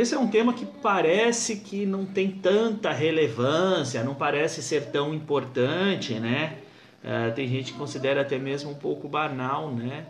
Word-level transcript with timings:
Esse 0.00 0.14
é 0.14 0.18
um 0.18 0.28
tema 0.28 0.54
que 0.54 0.64
parece 0.64 1.56
que 1.56 1.84
não 1.84 2.06
tem 2.06 2.30
tanta 2.30 2.90
relevância, 2.90 4.02
não 4.02 4.14
parece 4.14 4.62
ser 4.62 4.86
tão 4.86 5.12
importante, 5.12 6.14
né? 6.14 6.56
Uh, 7.04 7.34
tem 7.34 7.46
gente 7.46 7.74
que 7.74 7.78
considera 7.78 8.22
até 8.22 8.38
mesmo 8.38 8.70
um 8.70 8.74
pouco 8.74 9.06
banal, 9.06 9.70
né? 9.70 10.06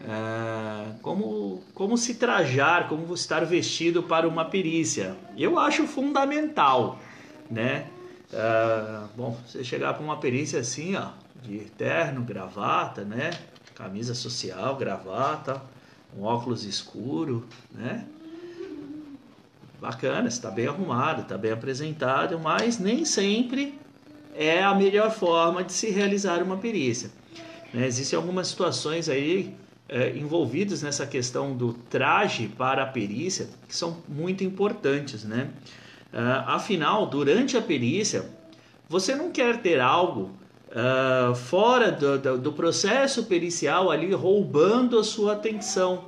Uh, 0.00 0.98
como, 1.02 1.62
como 1.74 1.98
se 1.98 2.14
trajar, 2.14 2.88
como 2.88 3.12
estar 3.12 3.44
vestido 3.44 4.02
para 4.02 4.26
uma 4.26 4.46
perícia. 4.46 5.14
Eu 5.36 5.58
acho 5.58 5.86
fundamental, 5.86 6.98
né? 7.50 7.88
Uh, 8.32 9.06
bom, 9.14 9.38
você 9.46 9.62
chegar 9.62 9.92
para 9.92 10.02
uma 10.02 10.16
perícia 10.16 10.60
assim, 10.60 10.96
ó, 10.96 11.08
de 11.42 11.58
terno, 11.76 12.22
gravata, 12.22 13.04
né? 13.04 13.28
Camisa 13.74 14.14
social, 14.14 14.74
gravata, 14.76 15.60
um 16.16 16.22
óculos 16.22 16.64
escuro, 16.64 17.46
né? 17.70 18.06
Bacana, 19.84 20.28
está 20.28 20.50
bem 20.50 20.66
arrumado, 20.66 21.22
está 21.22 21.36
bem 21.36 21.52
apresentado, 21.52 22.38
mas 22.38 22.78
nem 22.78 23.04
sempre 23.04 23.78
é 24.34 24.62
a 24.62 24.74
melhor 24.74 25.10
forma 25.10 25.62
de 25.62 25.72
se 25.72 25.90
realizar 25.90 26.42
uma 26.42 26.56
perícia. 26.56 27.10
Né? 27.72 27.86
Existem 27.86 28.16
algumas 28.16 28.48
situações 28.48 29.10
aí 29.10 29.54
é, 29.86 30.16
envolvidas 30.16 30.82
nessa 30.82 31.06
questão 31.06 31.54
do 31.54 31.74
traje 31.74 32.48
para 32.48 32.84
a 32.84 32.86
perícia 32.86 33.46
que 33.68 33.76
são 33.76 33.98
muito 34.08 34.42
importantes, 34.42 35.22
né? 35.24 35.50
Uh, 36.12 36.46
afinal, 36.46 37.06
durante 37.06 37.56
a 37.56 37.60
perícia, 37.60 38.24
você 38.88 39.16
não 39.16 39.32
quer 39.32 39.60
ter 39.60 39.80
algo 39.80 40.30
uh, 40.70 41.34
fora 41.34 41.90
do, 41.90 42.18
do, 42.18 42.38
do 42.38 42.52
processo 42.52 43.24
pericial 43.24 43.90
ali 43.90 44.12
roubando 44.14 44.96
a 44.96 45.02
sua 45.02 45.32
atenção 45.32 46.04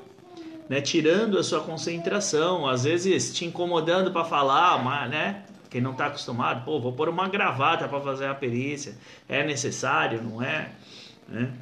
né, 0.69 0.81
tirando 0.81 1.39
a 1.39 1.45
sua 1.45 1.61
concentração, 1.61 2.67
às 2.67 2.85
vezes 2.85 3.33
te 3.33 3.45
incomodando 3.45 4.11
para 4.11 4.25
falar, 4.25 4.83
mas, 4.83 5.11
né? 5.11 5.43
Quem 5.71 5.81
não 5.81 5.93
está 5.93 6.07
acostumado, 6.07 6.65
pô, 6.65 6.81
vou 6.81 6.93
pôr 6.93 7.09
uma 7.09 7.29
gravata 7.29 7.89
para 7.89 8.01
fazer 8.01 8.27
a 8.27 8.35
perícia, 8.35 8.97
é 9.29 9.45
necessário, 9.45 10.23
não 10.23 10.43
é? 10.43 10.71
Né? 11.29 11.53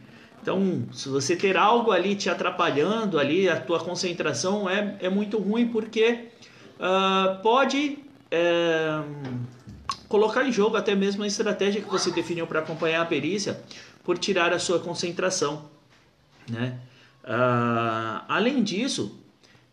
Então, 0.40 0.86
se 0.92 1.08
você 1.08 1.34
ter 1.34 1.56
algo 1.56 1.90
ali 1.90 2.14
te 2.14 2.28
atrapalhando 2.28 3.18
ali, 3.18 3.48
a 3.48 3.58
tua 3.58 3.80
concentração 3.80 4.68
é, 4.68 4.96
é 5.00 5.08
muito 5.08 5.38
ruim 5.38 5.68
porque 5.68 6.28
uh, 6.78 7.40
pode 7.42 7.98
é, 8.30 9.02
colocar 10.06 10.44
em 10.44 10.52
jogo 10.52 10.76
até 10.76 10.94
mesmo 10.94 11.24
a 11.24 11.26
estratégia 11.26 11.80
que 11.80 11.88
você 11.88 12.10
definiu 12.10 12.46
para 12.46 12.60
acompanhar 12.60 13.00
a 13.00 13.06
perícia 13.06 13.58
por 14.04 14.18
tirar 14.18 14.52
a 14.52 14.58
sua 14.58 14.78
concentração, 14.78 15.64
né? 16.48 16.78
Uh, 17.24 18.20
além 18.28 18.62
disso, 18.62 19.18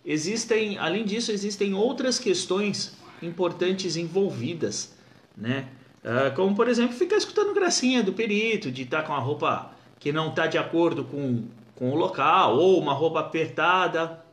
existem, 0.05 0.77
além 0.77 1.03
disso, 1.03 1.31
existem 1.31 1.73
outras 1.73 2.17
questões 2.17 2.97
importantes 3.21 3.97
envolvidas, 3.97 4.95
né? 5.35 5.67
Uh, 6.03 6.33
como 6.35 6.55
por 6.55 6.67
exemplo, 6.67 6.95
ficar 6.95 7.17
escutando 7.17 7.53
gracinha 7.53 8.02
do 8.02 8.13
perito, 8.13 8.72
de 8.72 8.83
estar 8.83 9.02
tá 9.02 9.07
com 9.07 9.13
a 9.13 9.19
roupa 9.19 9.72
que 9.99 10.11
não 10.11 10.29
está 10.29 10.47
de 10.47 10.57
acordo 10.57 11.03
com, 11.03 11.44
com 11.75 11.91
o 11.91 11.95
local, 11.95 12.57
ou 12.57 12.79
uma 12.79 12.94
roupa 12.94 13.19
apertada. 13.19 14.23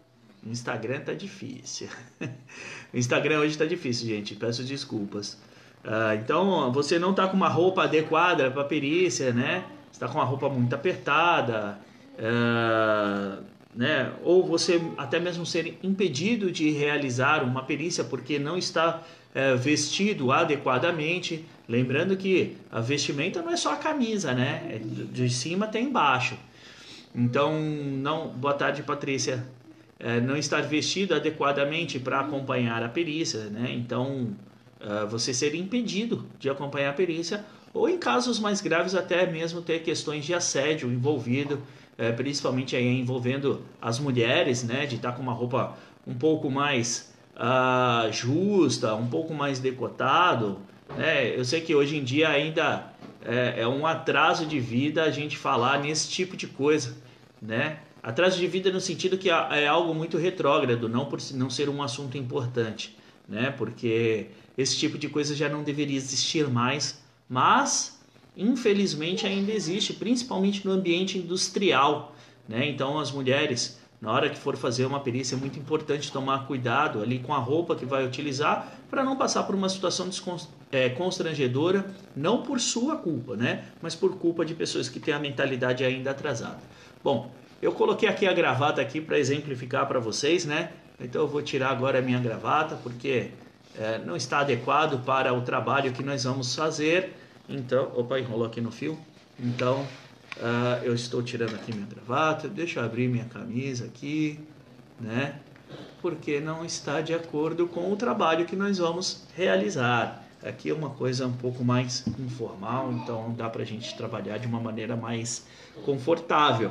O 0.46 0.50
Instagram 0.50 1.00
tá 1.00 1.12
difícil. 1.12 1.88
o 2.94 2.96
Instagram 2.96 3.40
hoje 3.40 3.52
está 3.52 3.66
difícil, 3.66 4.06
gente. 4.06 4.34
Peço 4.36 4.62
desculpas. 4.62 5.34
Uh, 5.84 6.14
então, 6.22 6.72
você 6.72 6.98
não 6.98 7.10
está 7.10 7.26
com 7.28 7.36
uma 7.36 7.48
roupa 7.48 7.82
adequada 7.82 8.50
para 8.50 8.64
perícia, 8.64 9.32
né? 9.32 9.64
Está 9.92 10.08
com 10.08 10.14
uma 10.14 10.24
roupa 10.24 10.48
muito 10.48 10.72
apertada, 10.74 11.78
é, 12.18 13.38
né, 13.74 14.12
ou 14.24 14.44
você 14.44 14.80
até 14.96 15.20
mesmo 15.20 15.46
ser 15.46 15.78
impedido 15.82 16.50
de 16.50 16.70
realizar 16.70 17.44
uma 17.44 17.62
perícia 17.62 18.02
porque 18.02 18.38
não 18.38 18.58
está 18.58 19.02
é, 19.34 19.54
vestido 19.54 20.32
adequadamente. 20.32 21.44
Lembrando 21.68 22.16
que 22.16 22.56
a 22.72 22.80
vestimenta 22.80 23.40
não 23.40 23.52
é 23.52 23.56
só 23.56 23.74
a 23.74 23.76
camisa, 23.76 24.32
né? 24.32 24.62
É 24.68 24.78
de 24.78 25.30
cima 25.30 25.66
até 25.66 25.80
embaixo. 25.80 26.36
Então, 27.14 27.60
não. 27.60 28.28
Boa 28.28 28.54
tarde, 28.54 28.82
Patrícia. 28.82 29.46
É, 30.00 30.20
não 30.20 30.36
estar 30.36 30.62
vestido 30.62 31.14
adequadamente 31.14 31.98
para 31.98 32.20
acompanhar 32.20 32.82
a 32.82 32.88
perícia, 32.88 33.44
né? 33.44 33.72
Então, 33.72 34.34
é, 34.80 35.06
você 35.06 35.34
ser 35.34 35.54
impedido 35.54 36.26
de 36.38 36.48
acompanhar 36.48 36.90
a 36.90 36.94
perícia, 36.94 37.44
ou 37.74 37.88
em 37.88 37.98
casos 37.98 38.38
mais 38.38 38.60
graves, 38.60 38.94
até 38.94 39.26
mesmo 39.26 39.60
ter 39.60 39.82
questões 39.82 40.24
de 40.24 40.34
assédio 40.34 40.90
envolvido 40.90 41.62
é, 41.98 42.12
principalmente 42.12 42.76
aí 42.76 43.00
envolvendo 43.00 43.60
as 43.82 43.98
mulheres, 43.98 44.62
né, 44.62 44.86
de 44.86 44.96
estar 44.96 45.10
tá 45.10 45.16
com 45.16 45.22
uma 45.22 45.32
roupa 45.32 45.76
um 46.06 46.14
pouco 46.14 46.48
mais 46.48 47.12
uh, 47.34 48.10
justa, 48.12 48.94
um 48.94 49.08
pouco 49.08 49.34
mais 49.34 49.58
decotado. 49.58 50.58
Né? 50.96 51.36
Eu 51.36 51.44
sei 51.44 51.60
que 51.60 51.74
hoje 51.74 51.96
em 51.96 52.04
dia 52.04 52.28
ainda 52.28 52.92
é, 53.24 53.62
é, 53.62 53.68
um 53.68 53.84
atraso 53.84 54.46
de 54.46 54.60
vida 54.60 55.02
a 55.02 55.10
gente 55.10 55.36
falar 55.36 55.80
nesse 55.80 56.08
tipo 56.08 56.36
de 56.36 56.46
coisa, 56.46 56.96
né? 57.42 57.80
Atraso 58.00 58.38
de 58.38 58.46
vida 58.46 58.70
no 58.70 58.80
sentido 58.80 59.18
que 59.18 59.28
é 59.28 59.66
algo 59.66 59.92
muito 59.92 60.16
retrógrado, 60.16 60.88
não 60.88 61.06
por 61.06 61.18
não 61.34 61.50
ser 61.50 61.68
um 61.68 61.82
assunto 61.82 62.16
importante, 62.16 62.96
né? 63.28 63.50
Porque 63.50 64.28
esse 64.56 64.78
tipo 64.78 64.96
de 64.96 65.08
coisa 65.08 65.34
já 65.34 65.48
não 65.48 65.62
deveria 65.62 65.96
existir 65.96 66.48
mais, 66.48 67.02
mas 67.28 67.97
infelizmente 68.38 69.26
ainda 69.26 69.50
existe, 69.50 69.92
principalmente 69.92 70.64
no 70.64 70.72
ambiente 70.72 71.18
industrial. 71.18 72.14
Né? 72.48 72.68
Então, 72.68 72.98
as 72.98 73.10
mulheres, 73.10 73.80
na 74.00 74.12
hora 74.12 74.30
que 74.30 74.38
for 74.38 74.56
fazer 74.56 74.86
uma 74.86 75.00
perícia, 75.00 75.34
é 75.34 75.38
muito 75.38 75.58
importante 75.58 76.12
tomar 76.12 76.46
cuidado 76.46 77.02
ali 77.02 77.18
com 77.18 77.34
a 77.34 77.38
roupa 77.38 77.74
que 77.74 77.84
vai 77.84 78.06
utilizar 78.06 78.72
para 78.88 79.02
não 79.02 79.16
passar 79.16 79.42
por 79.42 79.56
uma 79.56 79.68
situação 79.68 80.08
é, 80.70 80.88
constrangedora, 80.88 81.92
não 82.16 82.42
por 82.42 82.60
sua 82.60 82.96
culpa, 82.96 83.36
né? 83.36 83.64
mas 83.82 83.96
por 83.96 84.16
culpa 84.16 84.44
de 84.44 84.54
pessoas 84.54 84.88
que 84.88 85.00
têm 85.00 85.12
a 85.12 85.18
mentalidade 85.18 85.84
ainda 85.84 86.12
atrasada. 86.12 86.60
Bom, 87.02 87.30
eu 87.60 87.72
coloquei 87.72 88.08
aqui 88.08 88.24
a 88.24 88.32
gravata 88.32 88.80
aqui 88.80 89.00
para 89.00 89.18
exemplificar 89.18 89.86
para 89.88 89.98
vocês, 89.98 90.44
né? 90.44 90.70
Então 91.00 91.22
eu 91.22 91.28
vou 91.28 91.42
tirar 91.42 91.70
agora 91.70 91.98
a 91.98 92.02
minha 92.02 92.18
gravata 92.20 92.76
porque 92.76 93.30
é, 93.76 93.98
não 93.98 94.14
está 94.16 94.40
adequado 94.40 95.04
para 95.04 95.32
o 95.32 95.42
trabalho 95.42 95.92
que 95.92 96.02
nós 96.02 96.22
vamos 96.24 96.54
fazer. 96.54 97.14
Então, 97.48 97.90
opa, 97.96 98.18
enrolou 98.18 98.46
aqui 98.46 98.60
no 98.60 98.70
fio. 98.70 98.98
Então, 99.40 99.86
uh, 100.36 100.84
eu 100.84 100.94
estou 100.94 101.22
tirando 101.22 101.54
aqui 101.54 101.74
minha 101.74 101.86
gravata, 101.86 102.48
deixa 102.48 102.80
eu 102.80 102.84
abrir 102.84 103.08
minha 103.08 103.24
camisa 103.24 103.86
aqui, 103.86 104.38
né? 105.00 105.40
Porque 106.02 106.40
não 106.40 106.64
está 106.64 107.00
de 107.00 107.14
acordo 107.14 107.66
com 107.66 107.90
o 107.90 107.96
trabalho 107.96 108.44
que 108.44 108.54
nós 108.54 108.78
vamos 108.78 109.26
realizar. 109.34 110.24
Aqui 110.42 110.70
é 110.70 110.74
uma 110.74 110.90
coisa 110.90 111.26
um 111.26 111.32
pouco 111.32 111.64
mais 111.64 112.06
informal, 112.18 112.92
então 112.92 113.34
dá 113.36 113.48
para 113.48 113.62
a 113.62 113.66
gente 113.66 113.96
trabalhar 113.96 114.38
de 114.38 114.46
uma 114.46 114.60
maneira 114.60 114.96
mais 114.96 115.46
confortável. 115.84 116.70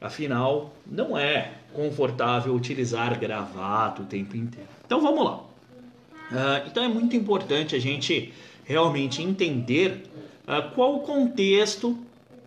Afinal, 0.00 0.74
não 0.86 1.16
é 1.16 1.52
confortável 1.72 2.54
utilizar 2.54 3.18
gravata 3.18 4.02
o 4.02 4.06
tempo 4.06 4.36
inteiro. 4.36 4.68
Então 4.86 5.00
vamos 5.00 5.24
lá. 5.24 5.36
Uh, 5.36 6.66
então 6.66 6.82
é 6.82 6.88
muito 6.88 7.14
importante 7.14 7.76
a 7.76 7.78
gente 7.78 8.32
realmente 8.64 9.22
entender 9.22 10.04
uh, 10.48 10.70
qual 10.74 10.96
o 10.96 11.00
contexto 11.00 11.98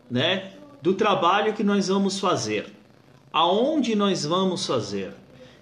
né, 0.09 0.51
do 0.81 0.93
trabalho 0.93 1.53
que 1.53 1.63
nós 1.63 1.87
vamos 1.87 2.19
fazer, 2.19 2.67
aonde 3.31 3.95
nós 3.95 4.25
vamos 4.25 4.65
fazer. 4.65 5.11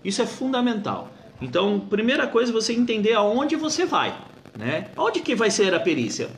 Isso 0.03 0.21
é 0.21 0.25
fundamental. 0.25 1.11
Então, 1.41 1.79
primeira 1.79 2.27
coisa, 2.27 2.51
você 2.51 2.73
entender 2.73 3.13
aonde 3.13 3.55
você 3.55 3.85
vai, 3.85 4.17
né? 4.57 4.87
Onde 4.95 5.19
que 5.19 5.35
vai 5.35 5.51
ser 5.51 5.73
a 5.73 5.79
perícia? 5.79 6.29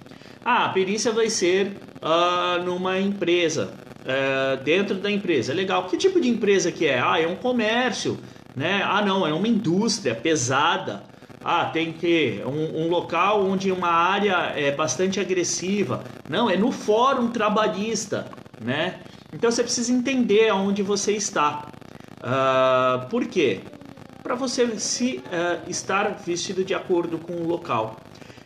Ah, 0.43 0.65
a 0.65 0.69
perícia 0.69 1.11
vai 1.11 1.29
ser 1.29 1.77
uh, 2.01 2.63
numa 2.63 2.99
empresa, 2.99 3.73
uh, 4.01 4.63
dentro 4.63 4.95
da 4.95 5.11
empresa. 5.11 5.53
Legal. 5.53 5.85
Que 5.87 5.97
tipo 5.97 6.19
de 6.19 6.29
empresa 6.29 6.71
que 6.71 6.85
é? 6.87 6.99
Ah, 6.99 7.19
é 7.19 7.27
um 7.27 7.35
comércio, 7.35 8.17
né? 8.55 8.81
Ah, 8.83 9.03
não, 9.05 9.27
é 9.27 9.33
uma 9.33 9.47
indústria 9.47 10.15
pesada 10.15 11.03
ah, 11.49 11.63
tem 11.63 11.93
que 11.93 12.43
um, 12.45 12.81
um, 12.81 12.89
local 12.89 13.41
onde 13.41 13.71
uma 13.71 13.87
área 13.87 14.51
é 14.53 14.69
bastante 14.69 15.17
agressiva. 15.17 16.03
Não, 16.29 16.49
é 16.49 16.57
no 16.57 16.73
fórum 16.73 17.29
trabalhista, 17.29 18.29
né? 18.59 18.99
Então 19.31 19.49
você 19.49 19.63
precisa 19.63 19.93
entender 19.93 20.49
aonde 20.49 20.83
você 20.83 21.13
está. 21.13 21.69
Uh, 22.17 23.07
por 23.07 23.25
quê? 23.27 23.61
Para 24.21 24.35
você 24.35 24.77
se 24.77 25.19
uh, 25.19 25.69
estar 25.69 26.09
vestido 26.15 26.65
de 26.65 26.73
acordo 26.73 27.17
com 27.17 27.31
o 27.31 27.47
local. 27.47 27.95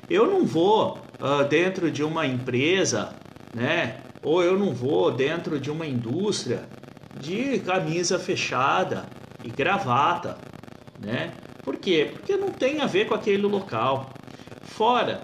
Eu 0.07 0.27
não 0.27 0.45
vou 0.45 0.99
uh, 1.19 1.43
dentro 1.49 1.89
de 1.89 2.03
uma 2.03 2.27
empresa, 2.27 3.15
né? 3.51 3.97
Ou 4.21 4.43
eu 4.43 4.59
não 4.59 4.75
vou 4.75 5.11
dentro 5.11 5.59
de 5.59 5.71
uma 5.71 5.87
indústria 5.87 6.69
de 7.19 7.57
camisa 7.61 8.19
fechada 8.19 9.07
e 9.43 9.49
gravata, 9.49 10.37
né? 10.99 11.31
Por 11.71 11.77
quê? 11.77 12.09
Porque 12.11 12.35
não 12.35 12.49
tem 12.49 12.81
a 12.81 12.85
ver 12.85 13.07
com 13.07 13.13
aquele 13.13 13.43
local. 13.43 14.13
Fora 14.61 15.21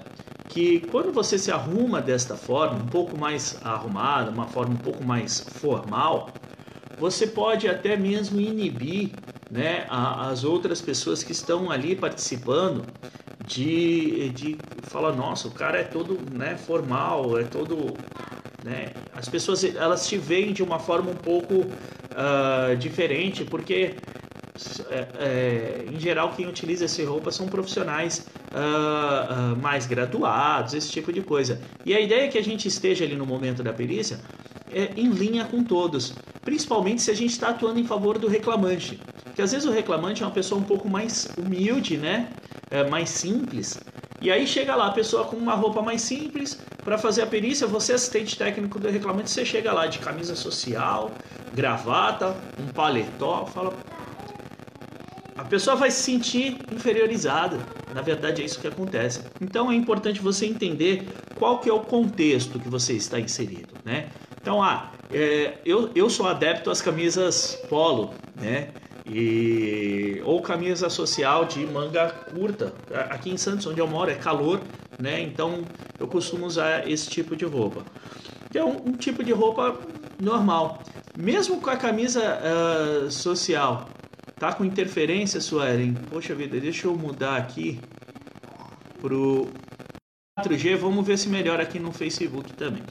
que 0.47 0.79
quando 0.89 1.11
você 1.11 1.37
se 1.37 1.51
arruma 1.51 1.99
desta 2.01 2.37
forma, 2.37 2.81
um 2.81 2.87
pouco 2.87 3.19
mais 3.19 3.59
arrumada, 3.65 4.31
uma 4.31 4.47
forma 4.47 4.73
um 4.73 4.77
pouco 4.77 5.03
mais 5.03 5.41
formal, 5.41 6.29
você 6.97 7.27
pode 7.27 7.67
até 7.67 7.97
mesmo 7.97 8.39
inibir 8.39 9.11
né, 9.51 9.85
as 9.89 10.45
outras 10.45 10.79
pessoas 10.79 11.21
que 11.21 11.33
estão 11.33 11.69
ali 11.69 11.97
participando 11.97 12.85
de, 13.45 14.29
de 14.29 14.57
falar, 14.83 15.13
nossa, 15.17 15.49
o 15.49 15.51
cara 15.51 15.79
é 15.79 15.83
todo 15.83 16.17
né, 16.31 16.55
formal, 16.55 17.37
é 17.37 17.43
todo. 17.43 17.93
Né, 18.63 18.93
as 19.13 19.27
pessoas 19.27 19.65
elas 19.65 20.07
te 20.07 20.17
veem 20.17 20.53
de 20.53 20.63
uma 20.63 20.79
forma 20.79 21.11
um 21.11 21.15
pouco 21.15 21.55
uh, 21.55 22.75
diferente, 22.77 23.43
porque 23.43 23.95
é, 24.89 25.07
é, 25.19 25.85
em 25.91 25.99
geral 25.99 26.33
quem 26.35 26.47
utiliza 26.47 26.85
essa 26.85 27.03
roupa 27.05 27.31
são 27.31 27.47
profissionais 27.47 28.27
uh, 28.51 29.53
uh, 29.53 29.57
mais 29.61 29.85
graduados, 29.85 30.73
esse 30.73 30.89
tipo 30.89 31.11
de 31.13 31.21
coisa. 31.21 31.61
E 31.85 31.93
a 31.93 31.99
ideia 31.99 32.25
é 32.25 32.27
que 32.27 32.37
a 32.37 32.43
gente 32.43 32.67
esteja 32.67 33.05
ali 33.05 33.15
no 33.15 33.25
momento 33.25 33.63
da 33.63 33.73
perícia 33.73 34.19
é, 34.71 34.91
em 34.95 35.09
linha 35.09 35.45
com 35.45 35.63
todos, 35.63 36.13
principalmente 36.41 37.01
se 37.01 37.11
a 37.11 37.15
gente 37.15 37.31
está 37.31 37.49
atuando 37.49 37.79
em 37.79 37.85
favor 37.85 38.17
do 38.17 38.27
reclamante. 38.27 38.99
Porque 39.23 39.41
às 39.41 39.51
vezes 39.51 39.67
o 39.67 39.71
reclamante 39.71 40.23
é 40.23 40.25
uma 40.25 40.31
pessoa 40.31 40.59
um 40.59 40.63
pouco 40.63 40.89
mais 40.89 41.27
humilde, 41.37 41.97
né? 41.97 42.29
É, 42.69 42.87
mais 42.89 43.09
simples. 43.09 43.79
E 44.19 44.31
aí 44.31 44.47
chega 44.47 44.75
lá 44.75 44.87
a 44.87 44.91
pessoa 44.91 45.25
com 45.25 45.35
uma 45.35 45.53
roupa 45.53 45.81
mais 45.81 46.01
simples 46.01 46.59
para 46.83 46.97
fazer 46.97 47.21
a 47.21 47.27
perícia, 47.27 47.67
você 47.67 47.93
assistente 47.93 48.37
técnico 48.37 48.79
do 48.79 48.89
reclamante, 48.89 49.29
você 49.29 49.45
chega 49.45 49.71
lá 49.71 49.85
de 49.87 49.99
camisa 49.99 50.35
social, 50.35 51.11
gravata, 51.53 52.35
um 52.59 52.67
paletó, 52.73 53.45
fala 53.45 53.73
pessoa 55.47 55.75
vai 55.75 55.89
se 55.89 56.01
sentir 56.01 56.57
inferiorizada. 56.71 57.57
Na 57.93 58.01
verdade 58.01 58.41
é 58.41 58.45
isso 58.45 58.59
que 58.59 58.67
acontece. 58.67 59.21
Então 59.41 59.71
é 59.71 59.75
importante 59.75 60.21
você 60.21 60.45
entender 60.45 61.07
qual 61.35 61.59
que 61.59 61.69
é 61.69 61.73
o 61.73 61.79
contexto 61.79 62.59
que 62.59 62.69
você 62.69 62.93
está 62.93 63.19
inserido, 63.19 63.73
né? 63.83 64.09
Então, 64.41 64.61
ah, 64.63 64.91
é, 65.11 65.57
eu, 65.65 65.89
eu 65.93 66.09
sou 66.09 66.27
adepto 66.27 66.69
às 66.69 66.81
camisas 66.81 67.57
polo, 67.69 68.13
né? 68.35 68.69
E, 69.05 70.21
ou 70.25 70.41
camisa 70.41 70.89
social 70.89 71.45
de 71.45 71.65
manga 71.65 72.09
curta. 72.09 72.73
Aqui 73.09 73.29
em 73.29 73.37
Santos, 73.37 73.65
onde 73.65 73.79
eu 73.79 73.87
moro, 73.87 74.11
é 74.11 74.15
calor, 74.15 74.61
né? 74.99 75.21
Então 75.21 75.63
eu 75.99 76.07
costumo 76.07 76.45
usar 76.45 76.89
esse 76.89 77.09
tipo 77.09 77.35
de 77.35 77.45
roupa. 77.45 77.83
Que 78.51 78.57
é 78.57 78.63
um, 78.63 78.75
um 78.85 78.93
tipo 78.93 79.23
de 79.23 79.31
roupa 79.31 79.77
normal. 80.19 80.81
Mesmo 81.17 81.59
com 81.61 81.69
a 81.69 81.77
camisa 81.77 82.21
uh, 82.21 83.09
social, 83.09 83.89
tá 84.39 84.53
com 84.53 84.63
interferência, 84.63 85.41
Suelen? 85.41 85.93
Poxa 86.09 86.33
vida, 86.35 86.59
deixa 86.59 86.87
eu 86.87 86.95
mudar 86.95 87.37
aqui 87.37 87.79
pro 88.99 89.47
4G, 90.39 90.75
vamos 90.75 91.05
ver 91.05 91.17
se 91.17 91.29
melhora 91.29 91.63
aqui 91.63 91.79
no 91.79 91.91
Facebook 91.91 92.53
também. 92.53 92.83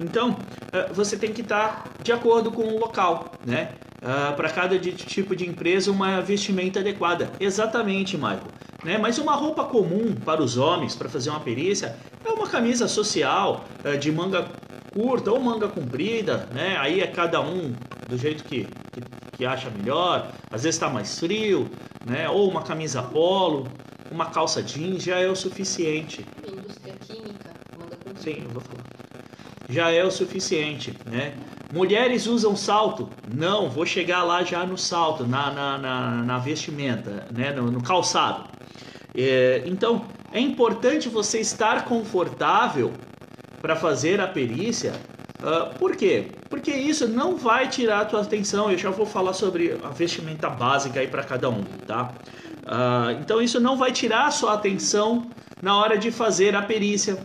Então, 0.00 0.30
uh, 0.30 0.94
você 0.94 1.16
tem 1.16 1.32
que 1.32 1.42
estar 1.42 1.84
tá 1.84 1.90
de 2.02 2.12
acordo 2.12 2.50
com 2.50 2.62
o 2.62 2.78
local, 2.78 3.32
né? 3.44 3.70
uh, 4.02 4.34
para 4.34 4.48
cada 4.50 4.78
tipo 4.78 5.34
de 5.34 5.48
empresa 5.48 5.90
uma 5.90 6.20
vestimenta 6.20 6.80
adequada. 6.80 7.30
Exatamente, 7.40 8.16
Michael. 8.16 8.40
Né? 8.84 8.98
Mas 8.98 9.18
uma 9.18 9.34
roupa 9.34 9.64
comum 9.64 10.14
para 10.14 10.42
os 10.42 10.56
homens 10.56 10.94
para 10.94 11.08
fazer 11.08 11.30
uma 11.30 11.40
perícia 11.40 11.96
é 12.24 12.28
uma 12.30 12.46
camisa 12.46 12.86
social 12.86 13.64
uh, 13.84 13.98
de 13.98 14.12
manga 14.12 14.48
curta 14.92 15.30
ou 15.30 15.40
manga 15.40 15.68
comprida, 15.68 16.48
né? 16.54 16.76
Aí 16.78 17.00
é 17.00 17.06
cada 17.06 17.40
um 17.40 17.74
do 18.08 18.16
jeito 18.16 18.44
que, 18.44 18.64
que, 18.92 19.00
que 19.32 19.46
acha 19.46 19.70
melhor. 19.70 20.32
Às 20.50 20.62
vezes 20.62 20.76
está 20.76 20.88
mais 20.88 21.18
frio, 21.18 21.70
né? 22.04 22.28
Ou 22.28 22.50
uma 22.50 22.62
camisa 22.62 23.02
polo, 23.02 23.68
uma 24.10 24.26
calça 24.26 24.62
jeans 24.62 25.02
já 25.02 25.18
é 25.18 25.28
o 25.28 25.36
suficiente. 25.36 26.24
Indústria 26.46 26.94
química, 26.94 27.50
manga 27.78 27.96
comprida. 27.96 28.20
Sim, 28.20 28.42
eu 28.42 28.50
vou 28.50 28.62
falar. 28.62 28.84
Já 29.68 29.90
é 29.90 30.04
o 30.04 30.10
suficiente, 30.10 30.96
né? 31.04 31.34
Mulheres 31.72 32.26
usam 32.26 32.54
salto? 32.54 33.10
Não, 33.34 33.68
vou 33.68 33.84
chegar 33.84 34.22
lá 34.22 34.44
já 34.44 34.64
no 34.64 34.78
salto, 34.78 35.26
na, 35.26 35.50
na, 35.50 35.78
na, 35.78 36.10
na 36.22 36.38
vestimenta, 36.38 37.26
né? 37.32 37.52
no, 37.52 37.70
no 37.70 37.82
calçado. 37.82 38.44
É, 39.12 39.64
então, 39.66 40.04
é 40.32 40.38
importante 40.38 41.08
você 41.08 41.40
estar 41.40 41.84
confortável 41.84 42.92
para 43.60 43.74
fazer 43.74 44.20
a 44.20 44.28
perícia. 44.28 44.92
Uh, 45.40 45.76
por 45.76 45.96
quê? 45.96 46.28
Porque 46.56 46.72
isso 46.72 47.06
não 47.06 47.36
vai 47.36 47.68
tirar 47.68 48.00
a 48.00 48.04
tua 48.06 48.22
atenção. 48.22 48.70
Eu 48.72 48.78
já 48.78 48.88
vou 48.88 49.04
falar 49.04 49.34
sobre 49.34 49.78
a 49.84 49.90
vestimenta 49.90 50.48
básica 50.48 51.00
aí 51.00 51.06
para 51.06 51.22
cada 51.22 51.50
um, 51.50 51.62
tá? 51.86 52.14
Uh, 52.64 53.10
então 53.20 53.42
isso 53.42 53.60
não 53.60 53.76
vai 53.76 53.92
tirar 53.92 54.24
a 54.24 54.30
sua 54.30 54.54
atenção 54.54 55.30
na 55.60 55.76
hora 55.76 55.98
de 55.98 56.10
fazer 56.10 56.56
a 56.56 56.62
perícia. 56.62 57.18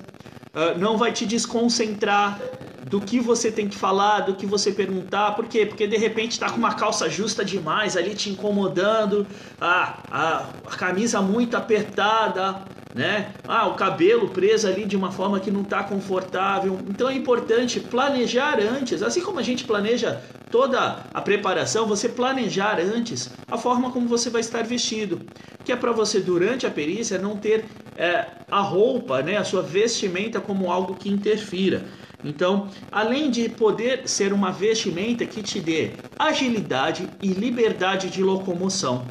Uh, 0.53 0.77
não 0.77 0.97
vai 0.97 1.13
te 1.13 1.25
desconcentrar 1.25 2.41
do 2.87 2.99
que 2.99 3.21
você 3.21 3.49
tem 3.49 3.69
que 3.69 3.77
falar, 3.77 4.19
do 4.19 4.35
que 4.35 4.45
você 4.45 4.69
perguntar. 4.69 5.33
Por 5.33 5.47
quê? 5.47 5.65
Porque 5.65 5.87
de 5.87 5.95
repente 5.95 6.37
tá 6.37 6.49
com 6.49 6.57
uma 6.57 6.73
calça 6.73 7.09
justa 7.09 7.45
demais 7.45 7.95
ali 7.95 8.13
te 8.13 8.29
incomodando, 8.29 9.25
ah, 9.61 9.97
a, 10.11 10.45
a 10.67 10.75
camisa 10.75 11.21
muito 11.21 11.55
apertada, 11.55 12.65
né? 12.93 13.33
Ah, 13.47 13.67
o 13.67 13.75
cabelo 13.75 14.29
preso 14.29 14.67
ali 14.67 14.85
de 14.85 14.95
uma 14.95 15.11
forma 15.11 15.39
que 15.39 15.49
não 15.49 15.61
está 15.61 15.83
confortável. 15.83 16.79
Então 16.89 17.09
é 17.09 17.13
importante 17.13 17.79
planejar 17.79 18.59
antes, 18.59 19.01
assim 19.01 19.21
como 19.21 19.39
a 19.39 19.43
gente 19.43 19.63
planeja 19.63 20.21
toda 20.49 21.05
a 21.13 21.21
preparação, 21.21 21.87
você 21.87 22.09
planejar 22.09 22.79
antes 22.79 23.29
a 23.49 23.57
forma 23.57 23.91
como 23.91 24.07
você 24.07 24.29
vai 24.29 24.41
estar 24.41 24.63
vestido, 24.63 25.21
que 25.63 25.71
é 25.71 25.75
para 25.75 25.91
você 25.93 26.19
durante 26.19 26.67
a 26.67 26.71
perícia 26.71 27.17
não 27.17 27.37
ter 27.37 27.65
é, 27.95 28.27
a 28.49 28.59
roupa, 28.59 29.21
né, 29.21 29.37
a 29.37 29.43
sua 29.43 29.61
vestimenta 29.61 30.41
como 30.41 30.69
algo 30.69 30.95
que 30.95 31.09
interfira. 31.09 31.85
Então, 32.23 32.69
além 32.91 33.31
de 33.31 33.49
poder 33.49 34.07
ser 34.07 34.31
uma 34.31 34.51
vestimenta 34.51 35.25
que 35.25 35.41
te 35.41 35.59
dê 35.59 35.91
agilidade 36.19 37.07
e 37.21 37.29
liberdade 37.29 38.09
de 38.09 38.21
locomoção. 38.21 39.07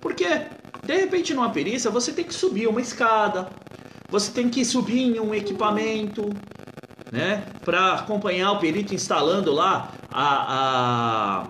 Porque, 0.00 0.26
de 0.84 0.96
repente, 0.96 1.34
numa 1.34 1.50
perícia, 1.50 1.90
você 1.90 2.12
tem 2.12 2.24
que 2.24 2.34
subir 2.34 2.66
uma 2.66 2.80
escada, 2.80 3.48
você 4.08 4.30
tem 4.30 4.48
que 4.48 4.64
subir 4.64 5.00
em 5.00 5.20
um 5.20 5.34
equipamento, 5.34 6.30
né? 7.10 7.44
Para 7.64 7.94
acompanhar 7.94 8.52
o 8.52 8.58
perito 8.58 8.94
instalando 8.94 9.52
lá 9.52 9.92
a, 10.12 11.42
a, 11.42 11.46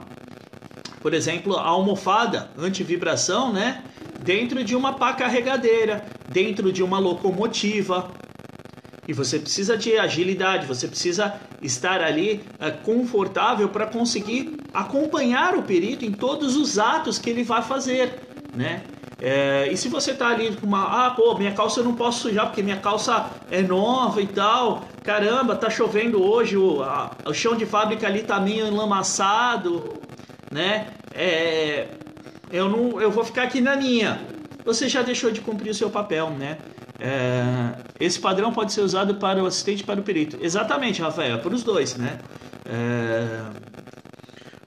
por 1.00 1.12
exemplo, 1.12 1.56
a 1.56 1.66
almofada 1.66 2.50
anti-vibração, 2.56 3.52
né? 3.52 3.82
Dentro 4.22 4.64
de 4.64 4.74
uma 4.74 4.94
pá 4.94 5.12
carregadeira, 5.12 6.06
dentro 6.28 6.72
de 6.72 6.82
uma 6.82 6.98
locomotiva, 6.98 8.10
e 9.06 9.12
você 9.12 9.38
precisa 9.38 9.76
de 9.76 9.98
agilidade, 9.98 10.66
você 10.66 10.88
precisa 10.88 11.34
estar 11.60 12.00
ali 12.00 12.42
é, 12.58 12.70
confortável 12.70 13.68
para 13.68 13.86
conseguir 13.86 14.56
acompanhar 14.72 15.54
o 15.56 15.62
perito 15.62 16.04
em 16.04 16.12
todos 16.12 16.56
os 16.56 16.78
atos 16.78 17.18
que 17.18 17.28
ele 17.28 17.44
vai 17.44 17.62
fazer, 17.62 18.20
né? 18.54 18.82
É, 19.20 19.68
e 19.70 19.76
se 19.76 19.88
você 19.88 20.12
tá 20.12 20.28
ali 20.28 20.54
com 20.56 20.66
uma, 20.66 21.06
ah, 21.06 21.10
pô, 21.10 21.36
minha 21.36 21.52
calça 21.52 21.80
eu 21.80 21.84
não 21.84 21.94
posso 21.94 22.22
sujar 22.22 22.46
porque 22.46 22.62
minha 22.62 22.76
calça 22.76 23.30
é 23.50 23.62
nova 23.62 24.20
e 24.20 24.26
tal, 24.26 24.84
caramba, 25.02 25.54
tá 25.54 25.70
chovendo 25.70 26.22
hoje, 26.22 26.56
o, 26.56 26.82
a, 26.82 27.10
o 27.24 27.32
chão 27.32 27.56
de 27.56 27.64
fábrica 27.64 28.06
ali 28.06 28.22
tá 28.22 28.40
meio 28.40 28.66
enlamaçado, 28.66 29.94
né? 30.50 30.88
É, 31.14 31.86
eu 32.50 32.68
não, 32.68 33.00
eu 33.00 33.10
vou 33.10 33.24
ficar 33.24 33.44
aqui 33.44 33.60
na 33.60 33.76
minha. 33.76 34.20
Você 34.64 34.88
já 34.88 35.02
deixou 35.02 35.30
de 35.30 35.40
cumprir 35.40 35.70
o 35.70 35.74
seu 35.74 35.90
papel, 35.90 36.30
né? 36.30 36.58
É, 36.98 37.76
esse 38.00 38.18
padrão 38.18 38.52
pode 38.52 38.72
ser 38.72 38.80
usado 38.80 39.16
para 39.16 39.42
o 39.42 39.46
assistente 39.46 39.80
e 39.80 39.84
para 39.84 40.00
o 40.00 40.02
perito. 40.02 40.38
Exatamente, 40.40 41.02
Rafael, 41.02 41.36
é 41.36 41.38
para 41.38 41.54
os 41.54 41.62
dois, 41.62 41.96
né? 41.96 42.18
É, 42.64 43.40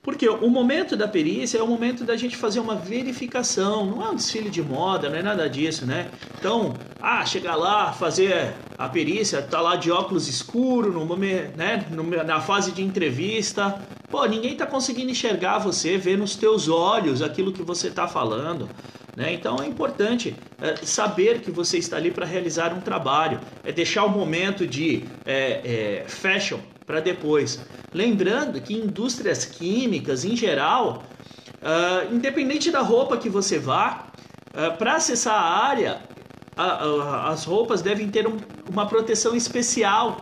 porque 0.08 0.26
o 0.30 0.50
momento 0.50 0.96
da 0.96 1.06
perícia 1.06 1.58
é 1.58 1.62
o 1.62 1.68
momento 1.68 2.06
da 2.06 2.16
gente 2.16 2.38
fazer 2.38 2.62
uma 2.62 2.76
verificação, 2.76 3.86
não 3.86 4.02
é 4.02 4.10
um 4.10 4.16
desfile 4.16 4.50
de 4.50 4.64
moda, 4.64 5.10
não 5.10 5.18
é 5.18 5.22
nada 5.22 5.50
disso, 5.50 5.86
né? 5.86 6.10
Então, 6.40 6.74
ah, 7.02 7.26
chegar 7.26 7.58
lá, 7.58 7.92
fazer 7.92 8.54
a 8.78 8.88
perícia, 8.88 9.42
tá 9.42 9.60
lá 9.60 9.76
de 9.76 9.92
óculos 9.92 10.30
escuro, 10.30 10.94
no, 10.94 11.14
né, 11.18 11.86
na 12.26 12.40
fase 12.40 12.72
de 12.72 12.82
entrevista, 12.82 13.82
pô, 14.10 14.26
ninguém 14.26 14.56
tá 14.56 14.66
conseguindo 14.66 15.12
enxergar 15.12 15.58
você, 15.58 15.98
ver 15.98 16.18
nos 16.18 16.38
teus 16.38 16.70
olhos 16.70 17.22
aquilo 17.22 17.52
que 17.52 17.62
você 17.62 17.90
tá 17.90 18.08
falando. 18.08 18.70
Né? 19.14 19.34
Então 19.34 19.58
é 19.62 19.68
importante 19.68 20.34
é, 20.62 20.78
saber 20.86 21.42
que 21.42 21.52
você 21.52 21.80
está 21.80 21.98
ali 21.98 22.12
para 22.12 22.26
realizar 22.26 22.74
um 22.74 22.80
trabalho, 22.80 23.42
é 23.62 23.74
deixar 23.74 24.06
o 24.06 24.10
momento 24.10 24.66
de 24.66 25.04
é, 25.26 26.04
é, 26.06 26.06
fashion 26.08 26.60
para 26.88 27.02
depois. 27.02 27.60
Lembrando 27.94 28.62
que 28.62 28.74
indústrias 28.74 29.44
químicas, 29.44 30.24
em 30.24 30.36
geral, 30.36 31.04
uh, 31.62 32.16
independente 32.16 32.72
da 32.72 32.80
roupa 32.80 33.18
que 33.18 33.30
você 33.30 33.60
vá, 33.60 34.08
uh, 34.54 34.78
para 34.78 34.96
acessar 34.96 35.36
a 35.36 35.68
área, 35.68 36.02
as 37.26 37.44
roupas 37.44 37.84
devem 37.84 38.10
ter 38.10 38.26
um, 38.28 38.36
uma 38.68 38.88
proteção 38.88 39.36
especial. 39.36 40.20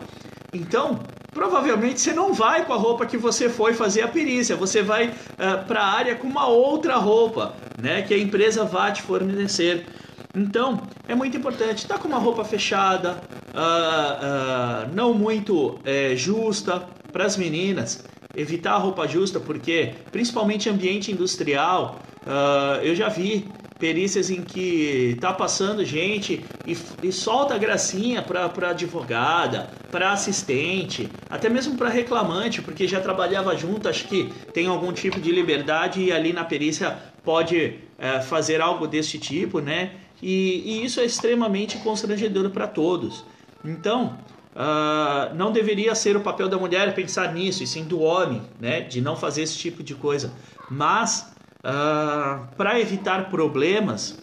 Então, 0.52 1.00
provavelmente 1.32 2.02
você 2.02 2.12
não 2.12 2.34
vai 2.34 2.66
com 2.66 2.74
a 2.74 2.76
roupa 2.76 3.06
que 3.06 3.18
você 3.18 3.48
foi 3.48 3.74
fazer 3.74 4.02
a 4.02 4.08
perícia, 4.08 4.56
você 4.56 4.82
vai 4.82 5.08
uh, 5.08 5.14
eh, 5.38 5.58
para 5.66 5.80
a 5.82 5.94
área 5.94 6.16
com 6.16 6.28
uma 6.28 6.48
outra 6.48 6.96
roupa, 6.96 7.54
né, 7.82 8.02
que 8.02 8.14
a 8.14 8.18
empresa 8.18 8.66
vai 8.66 8.92
te 8.92 9.02
fornecer. 9.02 9.86
Então, 10.36 10.82
é 11.08 11.16
muito 11.16 11.38
importante 11.38 11.84
estar 11.84 11.96
tá 11.96 12.00
com 12.00 12.08
uma 12.08 12.18
roupa 12.18 12.44
fechada, 12.44 13.22
uh, 13.54 14.90
uh, 14.90 14.94
não 14.94 15.14
muito 15.14 15.80
é, 15.86 16.16
justa 16.16 16.88
para 17.12 17.26
as 17.26 17.38
meninas. 17.38 18.04
Evitar 18.36 18.74
a 18.74 18.78
roupa 18.78 19.08
justa, 19.08 19.40
porque 19.40 19.94
principalmente 20.12 20.70
ambiente 20.70 21.12
industrial, 21.12 22.02
Uh, 22.26 22.82
eu 22.82 22.96
já 22.96 23.08
vi 23.08 23.48
perícias 23.78 24.32
em 24.32 24.42
que 24.42 25.16
tá 25.22 25.32
passando 25.32 25.86
gente 25.86 26.44
e, 26.66 26.76
e 27.04 27.12
solta 27.12 27.56
gracinha 27.56 28.20
para 28.22 28.70
advogada, 28.70 29.70
para 29.92 30.12
assistente, 30.12 31.08
até 31.30 31.50
mesmo 31.50 31.78
para 31.78 31.88
reclamante, 31.88 32.64
porque 32.64 32.88
já 32.88 33.00
trabalhava 33.00 33.56
junto, 33.56 33.88
acho 33.88 34.08
que 34.08 34.32
tem 34.54 34.66
algum 34.66 34.92
tipo 34.92 35.20
de 35.20 35.32
liberdade 35.32 36.02
e 36.02 36.12
ali 36.12 36.34
na 36.34 36.44
perícia 36.44 36.98
pode 37.24 37.76
é, 38.00 38.22
fazer 38.22 38.60
algo 38.60 38.88
desse 38.88 39.20
tipo, 39.20 39.60
né? 39.60 39.92
E, 40.26 40.64
e 40.66 40.86
isso 40.86 41.00
é 41.00 41.06
extremamente 41.06 41.78
constrangedor 41.78 42.50
para 42.50 42.68
todos. 42.68 43.24
Então, 43.64 44.18
uh, 44.56 45.36
não 45.36 45.52
deveria 45.52 45.94
ser 45.94 46.18
o 46.18 46.22
papel 46.22 46.50
da 46.50 46.58
mulher 46.58 46.96
pensar 46.96 47.32
nisso, 47.32 47.62
e 47.62 47.68
sim 47.68 47.84
do 47.84 48.02
homem, 48.02 48.42
né? 48.60 48.82
De 48.82 49.02
não 49.02 49.16
fazer 49.16 49.44
esse 49.44 49.56
tipo 49.56 49.84
de 49.84 49.94
coisa. 49.94 50.34
Mas 50.70 51.36
Uh, 51.66 51.68
ah, 51.68 52.48
para 52.56 52.80
evitar 52.80 53.28
problemas, 53.28 54.20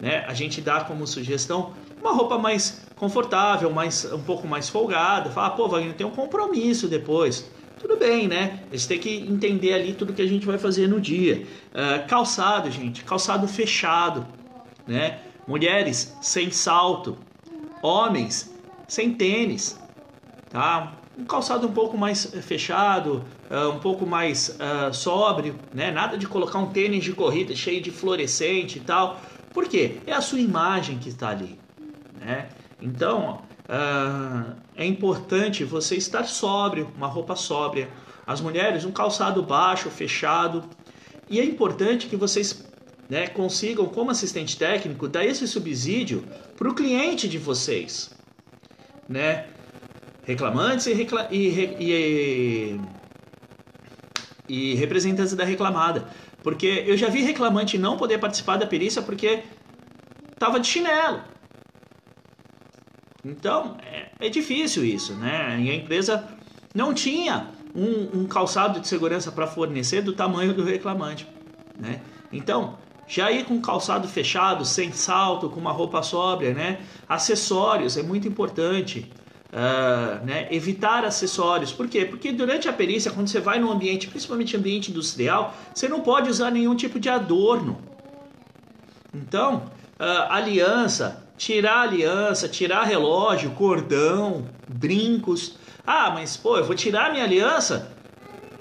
né, 0.00 0.24
a 0.26 0.32
gente 0.32 0.62
dá 0.62 0.80
como 0.80 1.06
sugestão 1.06 1.74
uma 2.00 2.14
roupa 2.14 2.38
mais 2.38 2.86
confortável, 2.96 3.70
mais, 3.70 4.10
um 4.10 4.22
pouco 4.22 4.48
mais 4.48 4.70
folgada. 4.70 5.28
Fala, 5.28 5.50
pô, 5.50 5.68
Wagner, 5.68 5.92
tem 5.92 6.06
um 6.06 6.10
compromisso 6.10 6.88
depois. 6.88 7.50
Tudo 7.78 7.98
bem, 7.98 8.26
né? 8.26 8.60
Eles 8.70 8.86
têm 8.86 8.98
que 8.98 9.16
entender 9.16 9.74
ali 9.74 9.92
tudo 9.92 10.14
que 10.14 10.22
a 10.22 10.26
gente 10.26 10.46
vai 10.46 10.56
fazer 10.56 10.88
no 10.88 10.98
dia. 10.98 11.46
Uh, 11.74 12.08
calçado, 12.08 12.70
gente, 12.70 13.04
calçado 13.04 13.46
fechado, 13.46 14.26
né? 14.86 15.18
Mulheres 15.48 16.14
sem 16.20 16.50
salto, 16.50 17.16
homens 17.82 18.54
sem 18.86 19.14
tênis, 19.14 19.80
tá? 20.50 20.92
um 21.18 21.24
calçado 21.24 21.66
um 21.66 21.72
pouco 21.72 21.98
mais 21.98 22.26
fechado, 22.42 23.24
uh, 23.50 23.70
um 23.70 23.80
pouco 23.80 24.06
mais 24.06 24.50
uh, 24.50 24.94
sóbrio, 24.94 25.56
né? 25.74 25.90
Nada 25.90 26.16
de 26.16 26.28
colocar 26.28 26.58
um 26.58 26.66
tênis 26.66 27.02
de 27.02 27.12
corrida 27.12 27.56
cheio 27.56 27.80
de 27.80 27.90
fluorescente 27.90 28.78
e 28.78 28.80
tal. 28.82 29.20
Por 29.52 29.66
quê? 29.66 29.98
É 30.06 30.12
a 30.12 30.20
sua 30.20 30.38
imagem 30.38 30.98
que 30.98 31.08
está 31.08 31.30
ali, 31.30 31.58
né? 32.20 32.50
Então, 32.80 33.40
uh, 33.68 34.54
é 34.76 34.86
importante 34.86 35.64
você 35.64 35.96
estar 35.96 36.24
sóbrio, 36.24 36.92
uma 36.96 37.08
roupa 37.08 37.34
sóbria. 37.34 37.88
As 38.24 38.40
mulheres, 38.40 38.84
um 38.84 38.92
calçado 38.92 39.42
baixo, 39.42 39.90
fechado. 39.90 40.62
E 41.28 41.40
é 41.40 41.44
importante 41.44 42.06
que 42.06 42.16
vocês 42.16 42.67
né, 43.08 43.26
consigam, 43.26 43.86
como 43.86 44.10
assistente 44.10 44.56
técnico, 44.56 45.08
dar 45.08 45.24
esse 45.24 45.46
subsídio 45.46 46.24
para 46.56 46.68
o 46.68 46.74
cliente 46.74 47.28
de 47.28 47.38
vocês, 47.38 48.10
né? 49.08 49.46
reclamantes 50.28 50.86
e, 50.86 50.92
recla 50.92 51.26
e, 51.30 51.48
e, 51.80 52.80
e, 54.46 54.74
representantes 54.74 55.34
da 55.34 55.42
reclamada. 55.42 56.06
Porque 56.42 56.84
eu 56.86 56.98
já 56.98 57.08
vi 57.08 57.22
reclamante 57.22 57.78
não 57.78 57.96
poder 57.96 58.18
participar 58.18 58.58
da 58.58 58.66
perícia 58.66 59.00
porque 59.00 59.42
estava 60.30 60.60
de 60.60 60.66
chinelo. 60.66 61.22
Então 63.24 63.78
é, 63.82 64.10
é, 64.20 64.28
difícil 64.28 64.84
isso, 64.84 65.14
né? 65.14 65.58
E 65.60 65.70
a 65.70 65.74
empresa 65.74 66.28
não 66.74 66.92
tinha 66.92 67.48
um, 67.74 68.20
um 68.20 68.26
calçado 68.26 68.80
de 68.80 68.86
segurança 68.86 69.32
para 69.32 69.46
fornecer 69.46 70.02
do 70.02 70.12
tamanho 70.12 70.52
do 70.52 70.62
reclamante, 70.62 71.26
né? 71.78 72.02
Então 72.30 72.76
já 73.08 73.32
ir 73.32 73.44
com 73.44 73.60
calçado 73.60 74.06
fechado, 74.06 74.64
sem 74.64 74.92
salto, 74.92 75.48
com 75.48 75.58
uma 75.58 75.72
roupa 75.72 76.02
sóbria, 76.02 76.52
né? 76.52 76.78
Acessórios 77.08 77.96
é 77.96 78.02
muito 78.02 78.28
importante. 78.28 79.10
Uh, 79.50 80.22
né, 80.26 80.46
evitar 80.50 81.06
acessórios. 81.06 81.72
Por 81.72 81.88
quê? 81.88 82.04
Porque 82.04 82.30
durante 82.30 82.68
a 82.68 82.72
perícia, 82.72 83.10
quando 83.10 83.28
você 83.28 83.40
vai 83.40 83.58
no 83.58 83.72
ambiente, 83.72 84.06
principalmente 84.06 84.54
ambiente 84.54 84.90
industrial, 84.90 85.56
você 85.74 85.88
não 85.88 86.02
pode 86.02 86.28
usar 86.28 86.50
nenhum 86.50 86.76
tipo 86.76 87.00
de 87.00 87.08
adorno. 87.08 87.80
Então, 89.14 89.62
uh, 89.98 90.30
aliança, 90.30 91.26
tirar 91.38 91.80
aliança, 91.80 92.46
tirar 92.46 92.82
relógio, 92.82 93.52
cordão, 93.52 94.44
brincos. 94.68 95.56
Ah, 95.86 96.10
mas 96.10 96.36
pô, 96.36 96.58
eu 96.58 96.64
vou 96.64 96.74
tirar 96.74 97.10
minha 97.10 97.24
aliança? 97.24 97.90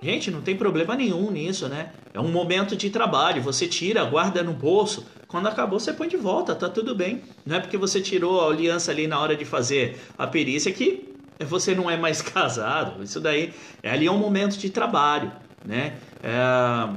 Gente, 0.01 0.31
não 0.31 0.41
tem 0.41 0.55
problema 0.55 0.95
nenhum 0.95 1.31
nisso, 1.31 1.67
né? 1.67 1.91
É 2.17 2.19
um 2.19 2.31
momento 2.31 2.75
de 2.75 2.89
trabalho, 2.89 3.43
você 3.43 3.67
tira, 3.67 4.03
guarda 4.03 4.41
no 4.41 4.51
bolso. 4.51 5.05
Quando 5.27 5.45
acabou, 5.45 5.79
você 5.79 5.93
põe 5.93 6.07
de 6.07 6.17
volta, 6.17 6.55
tá 6.55 6.67
tudo 6.67 6.95
bem. 6.95 7.21
Não 7.45 7.57
é 7.57 7.59
porque 7.59 7.77
você 7.77 8.01
tirou 8.01 8.41
a 8.41 8.49
aliança 8.49 8.89
ali 8.89 9.05
na 9.05 9.19
hora 9.19 9.35
de 9.35 9.45
fazer 9.45 10.01
a 10.17 10.25
perícia 10.25 10.71
que 10.71 11.13
você 11.45 11.75
não 11.75 11.91
é 11.91 11.95
mais 11.95 12.19
casado. 12.25 13.03
Isso 13.03 13.21
daí 13.21 13.53
é 13.83 13.91
ali 13.91 14.07
é 14.07 14.11
um 14.11 14.17
momento 14.17 14.57
de 14.57 14.71
trabalho, 14.71 15.31
né? 15.63 15.97
É... 16.23 16.89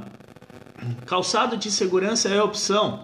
Calçado 1.05 1.55
de 1.55 1.69
segurança 1.69 2.27
é 2.27 2.41
opção. 2.41 3.03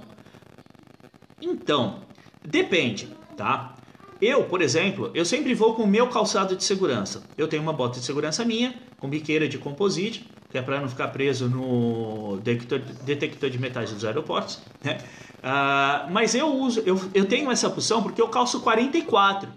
Então, 1.39 1.99
depende, 2.43 3.15
tá? 3.35 3.75
Eu, 4.19 4.45
por 4.45 4.63
exemplo, 4.63 5.11
eu 5.13 5.23
sempre 5.23 5.53
vou 5.53 5.75
com 5.75 5.83
o 5.83 5.87
meu 5.87 6.07
calçado 6.07 6.55
de 6.55 6.63
segurança. 6.63 7.21
Eu 7.37 7.47
tenho 7.47 7.61
uma 7.61 7.73
bota 7.73 7.99
de 7.99 8.05
segurança 8.07 8.43
minha, 8.43 8.73
com 8.97 9.07
biqueira 9.07 9.47
de 9.47 9.59
composite, 9.59 10.27
que 10.49 10.57
é 10.57 10.61
para 10.61 10.79
não 10.79 10.87
ficar 10.87 11.09
preso 11.09 11.49
no 11.49 12.37
detector, 12.37 12.79
detector 13.03 13.49
de 13.49 13.59
metais 13.59 13.91
dos 13.91 14.05
aeroportos. 14.05 14.59
Né? 14.83 14.97
Uh, 15.37 16.11
mas 16.11 16.33
eu 16.33 16.47
uso, 16.47 16.81
eu, 16.85 16.99
eu 17.13 17.25
tenho 17.25 17.51
essa 17.51 17.67
opção 17.67 18.01
porque 18.01 18.21
eu 18.21 18.27
calço 18.29 18.61
44. 18.61 19.49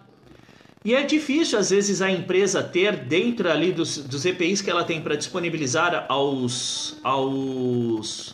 E 0.85 0.95
é 0.95 1.03
difícil, 1.03 1.59
às 1.59 1.71
vezes, 1.71 2.01
a 2.01 2.11
empresa 2.11 2.63
ter 2.63 2.97
dentro 2.97 3.51
ali 3.51 3.71
dos, 3.71 3.99
dos 3.99 4.25
EPIs 4.25 4.63
que 4.63 4.71
ela 4.71 4.83
tem 4.83 5.01
para 5.01 5.15
disponibilizar 5.15 6.07
aos, 6.09 6.99
aos 7.05 8.31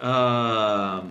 uh, 0.00 1.06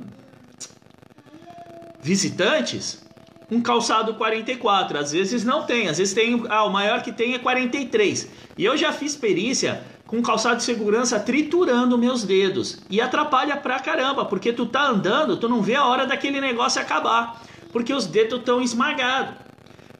visitantes 2.01 3.07
um 3.51 3.61
calçado 3.61 4.13
44. 4.15 4.97
Às 4.97 5.11
vezes 5.11 5.43
não 5.43 5.63
tem, 5.63 5.87
às 5.87 5.97
vezes 5.97 6.13
tem. 6.13 6.43
Ah, 6.49 6.63
o 6.65 6.71
maior 6.71 7.01
que 7.01 7.11
tem 7.11 7.33
é 7.33 7.39
43. 7.39 8.29
E 8.57 8.65
eu 8.65 8.77
já 8.77 8.91
fiz 8.91 9.15
perícia 9.15 9.83
com 10.09 10.23
calçado 10.23 10.57
de 10.57 10.63
segurança 10.63 11.19
triturando 11.19 11.95
meus 11.95 12.23
dedos. 12.23 12.79
E 12.89 12.99
atrapalha 12.99 13.55
pra 13.55 13.79
caramba, 13.79 14.25
porque 14.25 14.51
tu 14.51 14.65
tá 14.65 14.87
andando, 14.87 15.37
tu 15.37 15.47
não 15.47 15.61
vê 15.61 15.75
a 15.75 15.85
hora 15.85 16.07
daquele 16.07 16.41
negócio 16.41 16.81
acabar, 16.81 17.39
porque 17.71 17.93
os 17.93 18.07
dedos 18.07 18.39
estão 18.39 18.59
esmagados. 18.59 19.35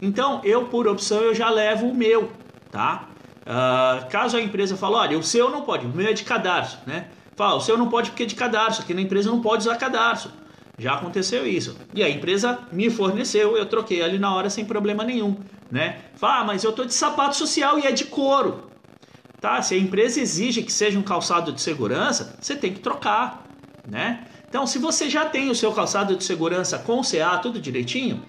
Então, 0.02 0.42
eu, 0.44 0.66
por 0.66 0.88
opção, 0.88 1.20
eu 1.20 1.36
já 1.36 1.50
levo 1.52 1.88
o 1.88 1.94
meu, 1.94 2.32
tá? 2.72 3.08
Uh, 3.42 4.10
caso 4.10 4.36
a 4.36 4.42
empresa 4.42 4.76
fale, 4.76 4.96
olha, 4.96 5.20
o 5.20 5.24
seu 5.24 5.50
não 5.52 5.62
pode, 5.62 5.86
o 5.86 5.90
meu 5.90 6.08
é 6.08 6.14
de 6.14 6.24
cadarço, 6.24 6.80
né? 6.88 7.10
Fala, 7.36 7.56
o 7.56 7.62
seu 7.62 7.78
não 7.78 7.88
pode 7.88 8.10
porque 8.10 8.24
é 8.24 8.26
de 8.26 8.36
cadarço, 8.36 8.82
aqui 8.82 8.94
na 8.96 9.02
empresa 9.02 9.30
não 9.30 9.42
pode 9.42 9.62
usar 9.68 9.78
cadarço. 9.78 10.32
Já 10.78 10.94
aconteceu 10.94 11.46
isso. 11.46 11.78
E 11.94 12.02
a 12.02 12.10
empresa 12.10 12.58
me 12.72 12.90
forneceu, 12.90 13.56
eu 13.58 13.66
troquei 13.66 14.02
ali 14.02 14.18
na 14.18 14.34
hora 14.34 14.50
sem 14.50 14.66
problema 14.66 15.04
nenhum, 15.04 15.38
né? 15.70 16.00
Fala, 16.16 16.40
ah, 16.40 16.44
mas 16.46 16.64
eu 16.64 16.72
tô 16.72 16.84
de 16.84 16.94
sapato 16.94 17.36
social 17.36 17.78
e 17.78 17.86
é 17.86 17.92
de 17.92 18.06
couro. 18.06 18.69
Tá? 19.40 19.62
Se 19.62 19.74
a 19.74 19.78
empresa 19.78 20.20
exige 20.20 20.62
que 20.62 20.72
seja 20.72 21.00
um 21.00 21.04
calçado 21.04 21.54
de 21.54 21.62
segurança, 21.62 22.36
você 22.40 22.56
tem 22.56 22.74
que 22.74 22.82
trocar, 22.82 23.46
né? 23.88 24.26
Então, 24.50 24.68
se 24.68 24.80
você 24.80 25.10
já 25.10 25.26
tem 25.26 25.50
o 25.50 25.56
seu 25.56 25.72
calçado 25.72 26.16
de 26.16 26.24
segurança 26.24 26.78
com 26.80 27.02
CA 27.02 27.38
tudo 27.38 27.62
direitinho, 27.62 28.22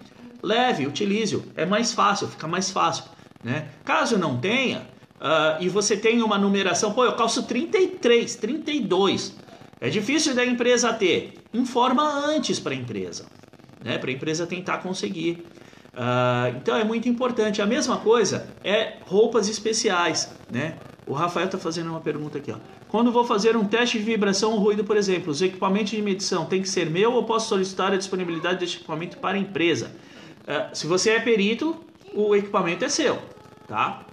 leve, 0.43 0.87
utilize-o. 0.87 1.45
É 1.57 1.67
mais 1.67 1.93
fácil, 1.93 2.29
fica 2.29 2.47
mais 2.47 2.71
fácil, 2.71 3.05
né? 3.43 3.69
Caso 3.85 4.19
não 4.19 4.39
tenha, 4.39 4.87
uh, 5.19 5.61
e 5.61 5.69
você 5.69 5.97
tem 5.97 6.23
uma 6.23 6.39
numeração, 6.39 6.93
pô, 6.93 7.05
eu 7.05 7.15
calço 7.15 7.43
33, 7.43 8.37
32. 8.37 9.35
É 9.81 9.89
difícil 9.89 10.35
da 10.35 10.45
empresa 10.45 10.93
ter. 10.93 11.35
Informa 11.55 12.03
antes 12.03 12.61
para 12.61 12.73
a 12.73 12.77
empresa, 12.77 13.27
né? 13.83 13.99
Para 13.99 14.11
a 14.11 14.13
empresa 14.13 14.47
tentar 14.47 14.79
conseguir. 14.79 15.45
Uh, 15.95 16.57
então 16.57 16.77
é 16.77 16.85
muito 16.85 17.09
importante. 17.09 17.61
A 17.61 17.67
mesma 17.67 17.97
coisa 17.97 18.47
é 18.63 18.99
roupas 19.07 19.49
especiais, 19.49 20.31
né? 20.51 20.77
O 21.11 21.13
Rafael 21.13 21.47
está 21.47 21.59
fazendo 21.59 21.91
uma 21.91 22.01
pergunta 22.01 22.39
aqui. 22.39 22.53
Ó. 22.53 22.57
Quando 22.87 23.11
vou 23.11 23.25
fazer 23.25 23.57
um 23.57 23.65
teste 23.65 23.99
de 23.99 24.05
vibração 24.05 24.53
ou 24.53 24.61
ruído, 24.61 24.85
por 24.85 24.97
exemplo, 24.97 25.33
os 25.33 25.43
equipamentos 25.43 25.91
de 25.91 26.01
medição 26.01 26.47
tem 26.47 26.63
que 26.63 26.69
ser 26.69 26.89
meu 26.89 27.13
ou 27.15 27.25
posso 27.25 27.49
solicitar 27.49 27.93
a 27.93 27.97
disponibilidade 27.97 28.61
desse 28.61 28.77
equipamento 28.77 29.19
para 29.19 29.37
a 29.37 29.41
empresa? 29.41 29.91
Uh, 30.43 30.73
se 30.73 30.87
você 30.87 31.11
é 31.11 31.19
perito, 31.19 31.85
o 32.15 32.37
equipamento 32.37 32.85
é 32.85 32.89
seu, 32.89 33.21
tá? 33.67 34.05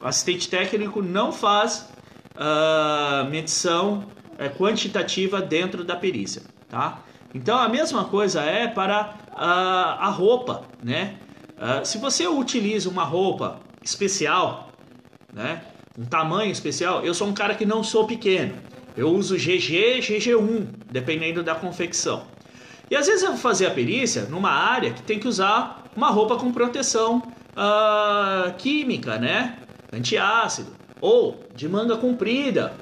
O 0.00 0.06
assistente 0.06 0.48
técnico 0.48 1.02
não 1.02 1.32
faz 1.32 1.90
uh, 2.36 3.28
medição 3.28 4.04
uh, 4.34 4.56
quantitativa 4.56 5.42
dentro 5.42 5.82
da 5.82 5.96
perícia, 5.96 6.42
tá? 6.68 7.02
Então 7.34 7.58
a 7.58 7.68
mesma 7.68 8.04
coisa 8.04 8.40
é 8.40 8.68
para 8.68 9.16
a 9.36 10.08
roupa, 10.10 10.62
né? 10.80 11.16
se 11.82 11.98
você 11.98 12.28
utiliza 12.28 12.88
uma 12.88 13.02
roupa 13.02 13.58
especial, 13.82 14.68
né? 15.32 15.60
Um 15.98 16.04
tamanho 16.04 16.50
especial, 16.50 17.04
eu 17.04 17.14
sou 17.14 17.28
um 17.28 17.34
cara 17.34 17.54
que 17.54 17.64
não 17.64 17.82
sou 17.82 18.06
pequeno. 18.06 18.54
Eu 18.96 19.10
uso 19.10 19.36
GG, 19.36 20.00
GG1, 20.00 20.66
dependendo 20.90 21.42
da 21.42 21.54
confecção. 21.54 22.26
E 22.90 22.96
às 22.96 23.06
vezes 23.06 23.22
eu 23.22 23.30
vou 23.30 23.38
fazer 23.38 23.66
a 23.66 23.70
perícia 23.70 24.22
numa 24.22 24.50
área 24.50 24.92
que 24.92 25.02
tem 25.02 25.18
que 25.18 25.26
usar 25.26 25.84
uma 25.96 26.10
roupa 26.10 26.36
com 26.36 26.52
proteção 26.52 27.22
uh, 27.56 28.52
química, 28.58 29.18
né? 29.18 29.58
Antiácido. 29.92 30.72
Ou 31.00 31.40
de 31.54 31.68
manga 31.68 31.96
comprida. 31.96 32.74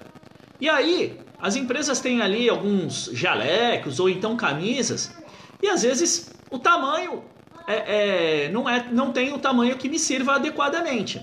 E 0.61 0.69
aí, 0.69 1.19
As 1.43 1.57
empresas 1.57 1.99
têm 1.99 2.23
ali 2.23 2.49
alguns 2.49 3.11
jalecos 3.13 3.99
ou 3.99 4.09
então 4.09 4.37
camisas 4.37 5.13
e 5.61 5.69
às 5.69 5.83
vezes 5.83 6.33
o 6.49 6.57
tamanho 6.57 7.25
é, 7.67 8.45
é, 8.45 8.49
não, 8.49 8.69
é, 8.69 8.87
não 8.93 9.11
tem 9.11 9.33
o 9.33 9.39
tamanho 9.39 9.77
que 9.77 9.89
me 9.89 9.99
sirva 9.99 10.37
adequadamente. 10.37 11.21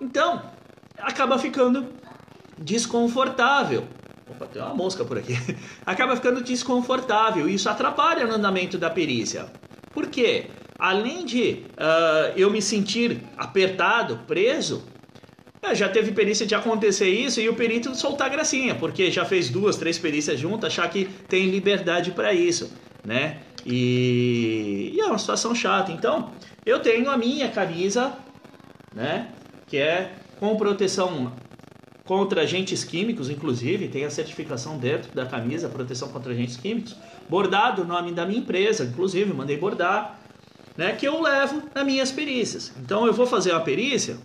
Então, 0.00 0.42
acaba 1.02 1.38
ficando 1.38 1.86
desconfortável. 2.58 3.84
Opa, 4.30 4.46
tem 4.46 4.62
uma 4.62 4.74
mosca 4.74 5.04
por 5.04 5.18
aqui. 5.18 5.36
Acaba 5.84 6.16
ficando 6.16 6.42
desconfortável. 6.42 7.48
Isso 7.48 7.68
atrapalha 7.68 8.26
no 8.26 8.34
andamento 8.34 8.78
da 8.78 8.88
perícia. 8.88 9.46
Por 9.92 10.06
quê? 10.06 10.46
Além 10.78 11.24
de 11.24 11.64
uh, 11.72 12.32
eu 12.36 12.50
me 12.50 12.62
sentir 12.62 13.20
apertado, 13.36 14.20
preso, 14.26 14.82
é, 15.60 15.74
já 15.74 15.88
teve 15.88 16.12
perícia 16.12 16.46
de 16.46 16.54
acontecer 16.54 17.08
isso 17.08 17.40
e 17.40 17.48
o 17.48 17.54
perito 17.54 17.94
soltar 17.94 18.30
gracinha, 18.30 18.74
porque 18.74 19.10
já 19.10 19.24
fez 19.24 19.48
duas, 19.48 19.76
três 19.76 19.98
perícias 19.98 20.40
juntas, 20.40 20.72
achar 20.72 20.88
que 20.90 21.04
tem 21.28 21.46
liberdade 21.50 22.10
para 22.10 22.32
isso, 22.32 22.72
né? 23.04 23.38
E... 23.64 24.92
e, 24.94 25.00
é 25.00 25.06
uma 25.06 25.18
situação 25.18 25.54
chata. 25.54 25.92
Então, 25.92 26.32
eu 26.66 26.80
tenho 26.80 27.08
a 27.08 27.16
minha 27.16 27.48
camisa, 27.48 28.12
né? 28.92 29.28
Que 29.68 29.76
é 29.76 30.10
com 30.42 30.56
proteção 30.56 31.32
contra 32.04 32.42
agentes 32.42 32.82
químicos, 32.82 33.30
inclusive, 33.30 33.86
tem 33.86 34.04
a 34.04 34.10
certificação 34.10 34.76
dentro 34.76 35.14
da 35.14 35.24
camisa, 35.24 35.68
proteção 35.68 36.08
contra 36.08 36.32
agentes 36.32 36.56
químicos, 36.56 36.96
bordado 37.28 37.82
o 37.82 37.84
nome 37.84 38.10
da 38.10 38.26
minha 38.26 38.40
empresa, 38.40 38.82
inclusive, 38.82 39.32
mandei 39.32 39.56
bordar, 39.56 40.18
né? 40.76 40.96
Que 40.96 41.06
eu 41.06 41.22
levo 41.22 41.62
nas 41.72 41.86
minhas 41.86 42.10
perícias. 42.10 42.72
Então, 42.82 43.06
eu 43.06 43.12
vou 43.12 43.24
fazer 43.24 43.52
uma 43.52 43.60
perícia, 43.60 44.16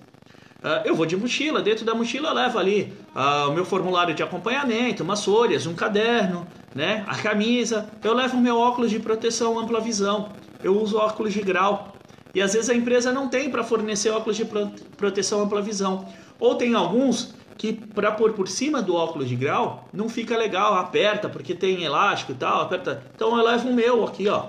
Uh, 0.57 0.81
eu 0.86 0.95
vou 0.95 1.05
de 1.05 1.15
mochila, 1.15 1.62
dentro 1.62 1.86
da 1.86 1.93
mochila 1.93 2.29
eu 2.29 2.33
levo 2.33 2.57
ali 2.57 2.91
uh, 3.15 3.47
o 3.47 3.53
meu 3.53 3.63
formulário 3.63 4.15
de 4.15 4.24
acompanhamento, 4.24 5.03
umas 5.03 5.24
folhas, 5.24 5.67
um 5.67 5.75
caderno, 5.75 6.47
né, 6.74 7.05
a 7.07 7.15
camisa. 7.15 7.88
Eu 8.03 8.15
levo 8.15 8.38
o 8.38 8.41
meu 8.41 8.57
óculos 8.57 8.89
de 8.89 9.00
proteção 9.00 9.59
ampla 9.59 9.79
visão. 9.79 10.29
Eu 10.63 10.81
uso 10.81 10.97
óculos 10.97 11.31
de 11.31 11.41
grau. 11.41 11.93
E 12.34 12.41
às 12.41 12.53
vezes 12.53 12.69
a 12.69 12.75
empresa 12.75 13.12
não 13.12 13.27
tem 13.27 13.50
para 13.50 13.63
fornecer 13.63 14.10
óculos 14.10 14.38
de 14.38 14.46
proteção 14.96 15.41
ampla 15.41 15.62
visão. 15.62 16.07
Ou 16.39 16.55
tem 16.55 16.75
alguns 16.75 17.34
que 17.57 17.74
para 17.74 18.12
pôr 18.12 18.34
por 18.34 18.48
cima 18.48 18.81
do 18.81 18.96
óculos 18.96 19.27
de 19.27 19.36
grau 19.36 19.88
não 19.91 20.07
fica 20.07 20.38
legal, 20.38 20.75
aperta 20.75 21.27
porque 21.27 21.55
tem 21.55 21.84
elástico 21.84 22.34
e 22.34 22.36
tal, 22.36 22.62
aperta. 22.62 23.03
Então 23.15 23.36
eu 23.38 23.43
levo 23.43 23.69
o 23.69 23.74
meu 23.74 24.05
aqui, 24.05 24.27
ó. 24.27 24.46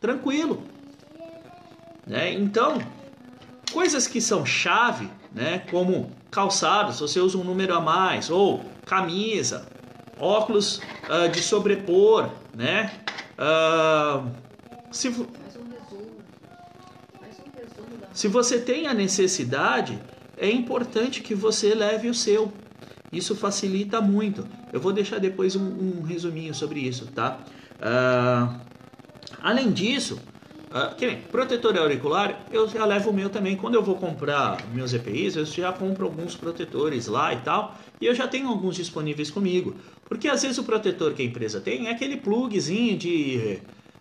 Tranquilo. 0.00 0.62
Né? 2.06 2.32
Então, 2.32 2.78
Coisas 3.72 4.08
que 4.08 4.20
são 4.20 4.44
chave, 4.44 5.08
né, 5.32 5.62
como 5.70 6.10
calçados, 6.30 6.98
você 6.98 7.20
usa 7.20 7.38
um 7.38 7.44
número 7.44 7.74
a 7.74 7.80
mais, 7.80 8.28
ou 8.30 8.64
camisa, 8.84 9.66
óculos 10.18 10.80
uh, 11.08 11.28
de 11.30 11.40
sobrepor, 11.40 12.28
né? 12.52 12.90
Uh, 13.38 14.28
se, 14.90 15.08
se 18.12 18.28
você 18.28 18.58
tem 18.58 18.86
a 18.86 18.94
necessidade, 18.94 19.98
é 20.36 20.50
importante 20.50 21.20
que 21.20 21.34
você 21.34 21.74
leve 21.74 22.08
o 22.08 22.14
seu. 22.14 22.52
Isso 23.12 23.34
facilita 23.34 24.00
muito. 24.00 24.46
Eu 24.72 24.80
vou 24.80 24.92
deixar 24.92 25.18
depois 25.18 25.56
um, 25.56 25.64
um 25.64 26.02
resuminho 26.02 26.54
sobre 26.54 26.80
isso, 26.80 27.06
tá? 27.06 27.40
Uh, 27.80 28.60
além 29.42 29.70
disso, 29.70 30.20
Uh, 30.70 30.94
que 30.94 31.04
nem 31.04 31.16
protetor 31.20 31.76
auricular, 31.76 32.46
eu 32.52 32.68
já 32.68 32.84
levo 32.84 33.10
o 33.10 33.12
meu 33.12 33.28
também. 33.28 33.56
Quando 33.56 33.74
eu 33.74 33.82
vou 33.82 33.96
comprar 33.96 34.56
meus 34.72 34.94
EPIs, 34.94 35.34
eu 35.34 35.44
já 35.44 35.72
compro 35.72 36.06
alguns 36.06 36.36
protetores 36.36 37.08
lá 37.08 37.34
e 37.34 37.38
tal. 37.38 37.76
E 38.00 38.06
eu 38.06 38.14
já 38.14 38.28
tenho 38.28 38.48
alguns 38.48 38.76
disponíveis 38.76 39.32
comigo. 39.32 39.74
Porque 40.08 40.28
às 40.28 40.42
vezes 40.42 40.58
o 40.58 40.62
protetor 40.62 41.12
que 41.12 41.22
a 41.22 41.24
empresa 41.24 41.60
tem 41.60 41.88
é 41.88 41.90
aquele 41.90 42.16
plugzinho 42.16 42.96
de, 42.96 43.58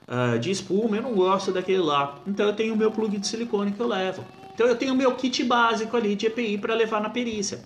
uh, 0.10 0.40
de 0.40 0.52
espuma. 0.52 0.98
Eu 0.98 1.04
não 1.04 1.14
gosto 1.14 1.52
daquele 1.52 1.80
lá. 1.80 2.18
Então 2.28 2.48
eu 2.48 2.54
tenho 2.54 2.74
o 2.74 2.78
meu 2.78 2.92
plug 2.92 3.18
de 3.18 3.28
silicone 3.28 3.72
que 3.72 3.80
eu 3.80 3.88
levo. 3.88 4.26
Então 4.54 4.68
eu 4.68 4.76
tenho 4.76 4.94
o 4.94 4.98
meu 4.98 5.14
kit 5.16 5.44
básico 5.44 5.96
ali 5.96 6.16
de 6.16 6.26
EPI 6.26 6.58
para 6.58 6.74
levar 6.74 7.00
na 7.00 7.10
perícia. 7.10 7.62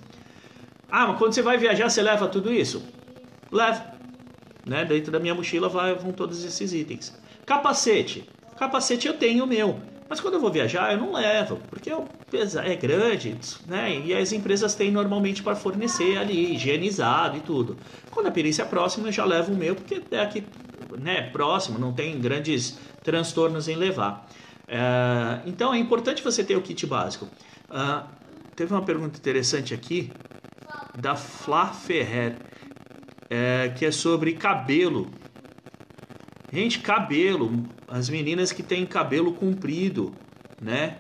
Ah, 0.92 1.08
mas 1.08 1.18
quando 1.18 1.34
você 1.34 1.42
vai 1.42 1.58
viajar, 1.58 1.90
você 1.90 2.02
leva 2.02 2.28
tudo 2.28 2.54
isso? 2.54 2.84
Levo. 3.52 3.82
Né? 4.66 4.86
Dentro 4.86 5.12
da 5.12 5.20
minha 5.20 5.34
mochila 5.34 5.68
vai, 5.68 5.96
vão 5.96 6.12
todos 6.12 6.44
esses 6.44 6.74
itens. 6.74 7.18
Capacete. 7.46 8.30
Capacete 8.58 9.08
eu 9.08 9.16
tenho 9.16 9.44
o 9.44 9.48
meu. 9.48 9.80
Mas 10.08 10.20
quando 10.20 10.36
eu 10.36 10.40
vou 10.40 10.52
viajar, 10.52 10.92
eu 10.92 11.00
não 11.00 11.14
levo, 11.14 11.60
porque 11.70 11.90
é 11.90 12.76
grande, 12.76 13.36
né? 13.66 14.00
E 14.06 14.14
as 14.14 14.32
empresas 14.32 14.76
têm 14.76 14.92
normalmente 14.92 15.42
para 15.42 15.56
fornecer 15.56 16.18
ali, 16.18 16.54
higienizado 16.54 17.38
e 17.38 17.40
tudo. 17.40 17.78
Quando 18.12 18.28
a 18.28 18.32
perícia 18.32 18.62
é 18.62 18.66
próxima, 18.66 19.08
eu 19.08 19.12
já 19.12 19.26
levo 19.26 19.54
o 19.54 19.56
meu, 19.56 19.74
porque 19.74 20.04
é 20.12 20.20
aqui 20.20 20.44
né, 21.00 21.30
próximo, 21.30 21.80
não 21.80 21.94
tem 21.94 22.20
grandes 22.20 22.78
transtornos 23.04 23.68
em 23.68 23.76
levar. 23.76 24.28
É, 24.68 25.42
então 25.46 25.74
é 25.74 25.78
importante 25.78 26.24
você 26.24 26.44
ter 26.44 26.56
o 26.56 26.62
kit 26.62 26.86
básico. 26.86 27.28
Uh, 27.70 28.08
teve 28.56 28.74
uma 28.74 28.82
pergunta 28.82 29.18
interessante 29.18 29.74
aqui 29.74 30.12
da 30.98 31.16
Flá 31.16 31.68
Ferrer, 31.68 32.36
é, 33.30 33.70
que 33.70 33.86
é 33.86 33.92
sobre 33.92 34.34
cabelo. 34.34 35.10
Gente, 36.52 36.80
cabelo 36.80 37.66
as 37.88 38.10
meninas 38.10 38.52
que 38.52 38.64
têm 38.64 38.86
cabelo 38.86 39.34
comprido, 39.34 40.14
né? 40.62 40.98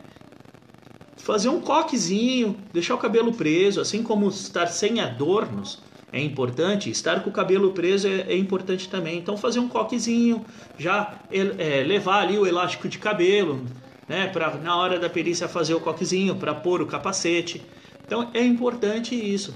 Fazer 1.17 1.49
um 1.49 1.61
coquezinho, 1.61 2.57
deixar 2.71 2.95
o 2.95 2.97
cabelo 2.97 3.33
preso, 3.33 3.79
assim 3.79 4.03
como 4.03 4.27
estar 4.29 4.67
sem 4.67 4.99
adornos 4.99 5.81
é 6.13 6.21
importante, 6.21 6.91
estar 6.91 7.23
com 7.23 7.31
o 7.31 7.33
cabelo 7.33 7.71
preso 7.71 8.07
é, 8.07 8.21
é 8.21 8.37
importante 8.37 8.87
também. 8.87 9.17
Então 9.17 9.35
fazer 9.35 9.59
um 9.59 9.67
coquezinho, 9.67 10.45
já 10.77 11.15
é, 11.31 11.83
levar 11.83 12.21
ali 12.21 12.37
o 12.37 12.45
elástico 12.45 12.87
de 12.87 12.99
cabelo, 12.99 13.65
né? 14.07 14.27
Para 14.27 14.55
na 14.57 14.77
hora 14.77 14.99
da 14.99 15.09
perícia 15.09 15.47
fazer 15.47 15.73
o 15.73 15.79
coquezinho, 15.79 16.35
para 16.35 16.53
pôr 16.53 16.83
o 16.83 16.85
capacete. 16.85 17.63
Então 18.05 18.29
é 18.31 18.45
importante 18.45 19.15
isso, 19.15 19.55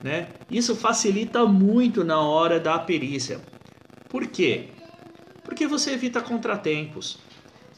né? 0.00 0.28
Isso 0.48 0.76
facilita 0.76 1.44
muito 1.44 2.04
na 2.04 2.20
hora 2.20 2.60
da 2.60 2.78
perícia. 2.78 3.40
Por 4.08 4.24
quê? 4.28 4.68
Porque 5.42 5.66
você 5.66 5.94
evita 5.94 6.20
contratempos. 6.20 7.18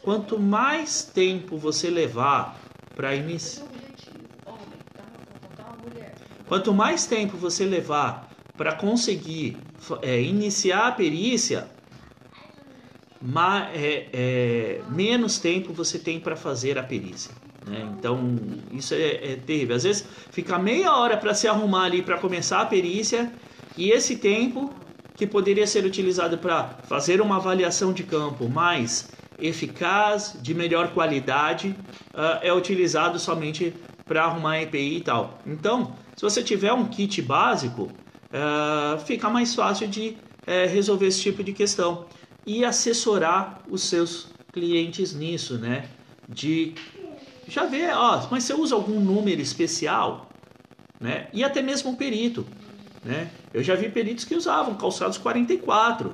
Quanto 0.02 0.38
mais 0.38 1.02
tempo 1.02 1.56
você 1.56 1.88
levar 1.88 2.60
para 2.94 3.14
iniciar. 3.14 3.79
Quanto 6.50 6.74
mais 6.74 7.06
tempo 7.06 7.36
você 7.36 7.64
levar 7.64 8.28
para 8.56 8.72
conseguir 8.74 9.56
é, 10.02 10.20
iniciar 10.20 10.88
a 10.88 10.90
perícia, 10.90 11.68
mais, 13.22 13.68
é, 13.72 14.08
é, 14.12 14.80
menos 14.88 15.38
tempo 15.38 15.72
você 15.72 15.96
tem 15.96 16.18
para 16.18 16.34
fazer 16.34 16.76
a 16.76 16.82
perícia. 16.82 17.32
Né? 17.64 17.88
Então, 17.96 18.36
isso 18.72 18.94
é, 18.94 19.34
é 19.34 19.36
terrível. 19.36 19.76
Às 19.76 19.84
vezes, 19.84 20.04
fica 20.32 20.58
meia 20.58 20.92
hora 20.96 21.16
para 21.16 21.34
se 21.34 21.46
arrumar 21.46 21.84
ali 21.84 22.02
para 22.02 22.18
começar 22.18 22.60
a 22.62 22.66
perícia, 22.66 23.32
e 23.76 23.92
esse 23.92 24.16
tempo 24.16 24.74
que 25.14 25.28
poderia 25.28 25.68
ser 25.68 25.84
utilizado 25.84 26.36
para 26.36 26.64
fazer 26.88 27.20
uma 27.20 27.36
avaliação 27.36 27.92
de 27.92 28.02
campo 28.02 28.48
mais 28.48 29.08
eficaz, 29.38 30.36
de 30.42 30.52
melhor 30.52 30.88
qualidade, 30.88 31.76
uh, 32.12 32.42
é 32.42 32.52
utilizado 32.52 33.20
somente 33.20 33.72
para 34.04 34.24
arrumar 34.24 34.60
EPI 34.60 34.96
e 34.96 35.00
tal. 35.02 35.38
Então, 35.46 35.94
se 36.20 36.22
você 36.22 36.42
tiver 36.42 36.70
um 36.70 36.86
kit 36.86 37.22
básico, 37.22 37.84
uh, 37.84 39.00
fica 39.06 39.30
mais 39.30 39.54
fácil 39.54 39.88
de 39.88 40.18
uh, 40.42 40.68
resolver 40.70 41.06
esse 41.06 41.22
tipo 41.22 41.42
de 41.42 41.54
questão 41.54 42.04
e 42.44 42.62
assessorar 42.62 43.62
os 43.70 43.84
seus 43.84 44.28
clientes 44.52 45.14
nisso, 45.14 45.56
né? 45.56 45.88
De 46.28 46.74
já 47.48 47.64
ver, 47.64 47.94
ó, 47.94 48.28
mas 48.30 48.44
você 48.44 48.52
usa 48.52 48.74
algum 48.74 49.00
número 49.00 49.40
especial, 49.40 50.28
né? 51.00 51.28
E 51.32 51.42
até 51.42 51.62
mesmo 51.62 51.92
o 51.92 51.96
perito. 51.96 52.46
Né? 53.02 53.30
Eu 53.54 53.62
já 53.62 53.74
vi 53.74 53.88
peritos 53.88 54.26
que 54.26 54.34
usavam 54.34 54.74
calçados 54.74 55.16
44. 55.16 56.12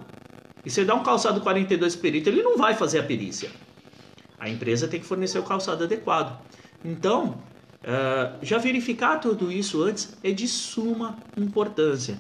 E 0.65 0.71
você 0.71 0.85
dá 0.85 0.95
um 0.95 1.03
calçado 1.03 1.41
42 1.41 1.97
perito, 1.97 2.29
ele 2.29 2.45
não 2.45 2.57
vai 2.57 2.75
fazer 2.75 3.01
a 3.01 3.03
perícia. 3.03 3.51
A 4.39 4.49
empresa 4.49 4.87
tem 4.87 5.01
que 5.01 5.07
fornecer 5.07 5.41
o 5.41 5.43
calçado 5.43 5.83
adequado. 5.83 6.41
Então, 6.85 7.43
uh, 7.87 8.37
já 8.43 8.59
verificar 8.59 9.19
tudo 9.19 9.51
isso 9.51 9.83
antes 9.83 10.17
é 10.23 10.31
de 10.33 10.49
suma 10.49 11.17
importância, 11.37 12.19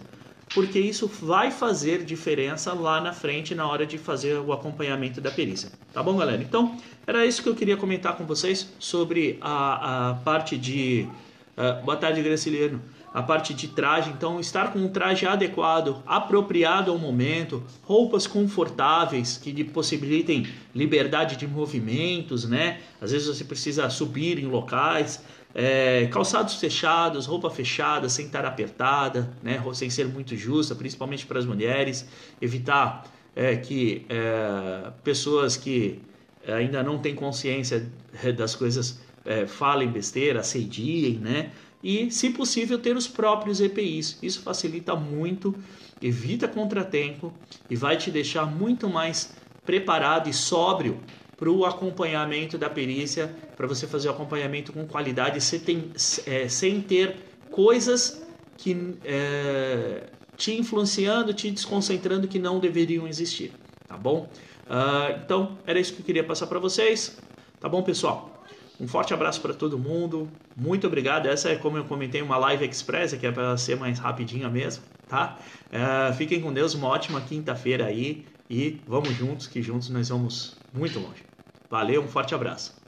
porque 0.55 0.79
isso 0.79 1.07
vai 1.07 1.50
fazer 1.50 2.05
diferença 2.05 2.72
lá 2.72 3.00
na 3.00 3.12
frente 3.12 3.55
na 3.55 3.66
hora 3.66 3.85
de 3.85 3.98
fazer 3.98 4.38
o 4.38 4.52
acompanhamento 4.52 5.20
da 5.20 5.31
perícia. 5.31 5.70
Tá 5.92 6.02
bom, 6.02 6.16
galera? 6.16 6.42
Então, 6.42 6.79
era 7.07 7.26
isso 7.26 7.42
que 7.42 7.48
eu 7.48 7.55
queria 7.55 7.76
comentar 7.76 8.16
com 8.16 8.24
vocês 8.24 8.72
sobre 8.79 9.38
a, 9.40 10.11
a 10.11 10.14
parte 10.14 10.57
de. 10.57 11.09
Uh, 11.57 11.85
boa 11.85 11.96
tarde, 11.96 12.22
Graciliano 12.22 12.81
a 13.16 13.22
parte 13.22 13.55
de 13.55 13.68
traje, 13.68 14.11
então 14.11 14.38
estar 14.38 14.74
com 14.74 14.79
um 14.79 14.88
traje 14.90 15.26
adequado, 15.26 16.02
apropriado 16.07 16.90
ao 16.90 16.98
momento, 16.98 17.64
roupas 17.83 18.26
confortáveis 18.26 19.38
que 19.38 19.52
lhe 19.52 19.64
possibilitem 19.64 20.46
liberdade 20.74 21.35
de 21.35 21.46
movimentos, 21.46 22.46
né? 22.46 22.79
Às 23.00 23.12
vezes 23.12 23.26
você 23.26 23.42
precisa 23.42 23.88
subir 23.88 24.38
em 24.38 24.44
locais, 24.44 25.24
É, 25.59 26.07
calçados 26.09 26.57
fechados, 26.57 27.25
roupa 27.25 27.49
fechada, 27.49 28.11
sem 28.11 28.27
estar 28.27 28.45
apertada, 28.45 29.33
né, 29.42 29.62
sem 29.73 29.88
ser 29.88 30.07
muito 30.07 30.37
justa, 30.37 30.75
principalmente 30.75 31.25
para 31.25 31.38
as 31.38 31.47
mulheres. 31.47 32.07
Evitar 32.42 33.11
é, 33.35 33.57
que 33.57 34.05
é, 34.11 34.90
pessoas 35.03 35.57
que 35.57 36.03
ainda 36.47 36.83
não 36.83 36.99
têm 36.99 37.14
consciência 37.14 37.90
é, 38.23 38.33
das 38.33 38.55
coisas 38.55 39.01
é, 39.25 39.47
falem 39.47 39.88
besteira, 39.88 40.40
assediem, 40.40 41.19
né? 41.19 41.51
E, 41.83 42.11
se 42.11 42.29
possível, 42.31 42.79
ter 42.79 42.95
os 42.95 43.09
próprios 43.09 43.59
EPIs. 43.59 44.19
Isso 44.23 44.42
facilita 44.42 44.95
muito, 44.95 45.55
evita 46.03 46.47
contratempo 46.47 47.33
e 47.71 47.77
vai 47.77 47.97
te 47.97 48.11
deixar 48.11 48.45
muito 48.45 48.90
mais 48.90 49.35
preparado 49.64 50.29
e 50.29 50.35
sóbrio 50.35 51.01
para 51.37 51.51
o 51.51 51.64
acompanhamento 51.66 52.57
da 52.57 52.70
perícia, 52.70 53.35
para 53.57 53.66
você 53.66 53.87
fazer 53.87 54.09
o 54.09 54.12
acompanhamento 54.12 54.72
com 54.72 54.87
qualidade, 54.87 55.40
sem, 55.40 55.61
ter, 55.61 55.90
é, 56.27 56.49
sem 56.49 56.81
ter 56.81 57.16
coisas 57.51 58.22
que 58.57 58.96
é, 59.05 60.05
te 60.37 60.59
influenciando, 60.59 61.33
te 61.35 61.51
desconcentrando 61.51 62.27
que 62.27 62.38
não 62.38 62.59
deveriam 62.59 63.07
existir, 63.07 63.53
tá 63.87 63.96
bom? 63.96 64.29
Uh, 64.66 65.20
então, 65.25 65.59
era 65.66 65.79
isso 65.79 65.92
que 65.92 66.01
eu 66.01 66.05
queria 66.05 66.25
passar 66.25 66.46
para 66.46 66.59
vocês, 66.59 67.18
tá 67.61 67.68
bom, 67.68 67.83
pessoal? 67.83 68.42
Um 68.79 68.87
forte 68.87 69.14
abraço 69.14 69.40
para 69.40 69.55
todo 69.55 69.79
mundo, 69.79 70.29
muito 70.55 70.87
obrigado. 70.87 71.27
Essa 71.27 71.51
é, 71.51 71.57
como 71.57 71.79
eu 71.79 71.85
comentei, 71.85 72.20
uma 72.20 72.37
live 72.37 72.66
express, 72.66 73.14
que 73.14 73.27
é 73.27 73.33
para 73.33 73.57
ser 73.57 73.77
mais 73.77 73.99
rapidinha 73.99 74.51
mesmo, 74.51 74.83
tá? 75.09 75.38
Uh, 75.68 76.12
fiquem 76.14 76.40
com 76.40 76.53
Deus, 76.53 76.75
uma 76.75 76.88
ótima 76.88 77.20
quinta-feira 77.20 77.87
aí 77.87 78.27
e 78.51 78.79
vamos 78.87 79.14
juntos, 79.14 79.46
que 79.46 79.62
juntos 79.62 79.88
nós 79.88 80.09
vamos 80.09 80.57
muito 80.75 80.99
longe. 80.99 81.25
Valeu, 81.70 82.02
um 82.02 82.09
forte 82.09 82.35
abraço. 82.35 82.86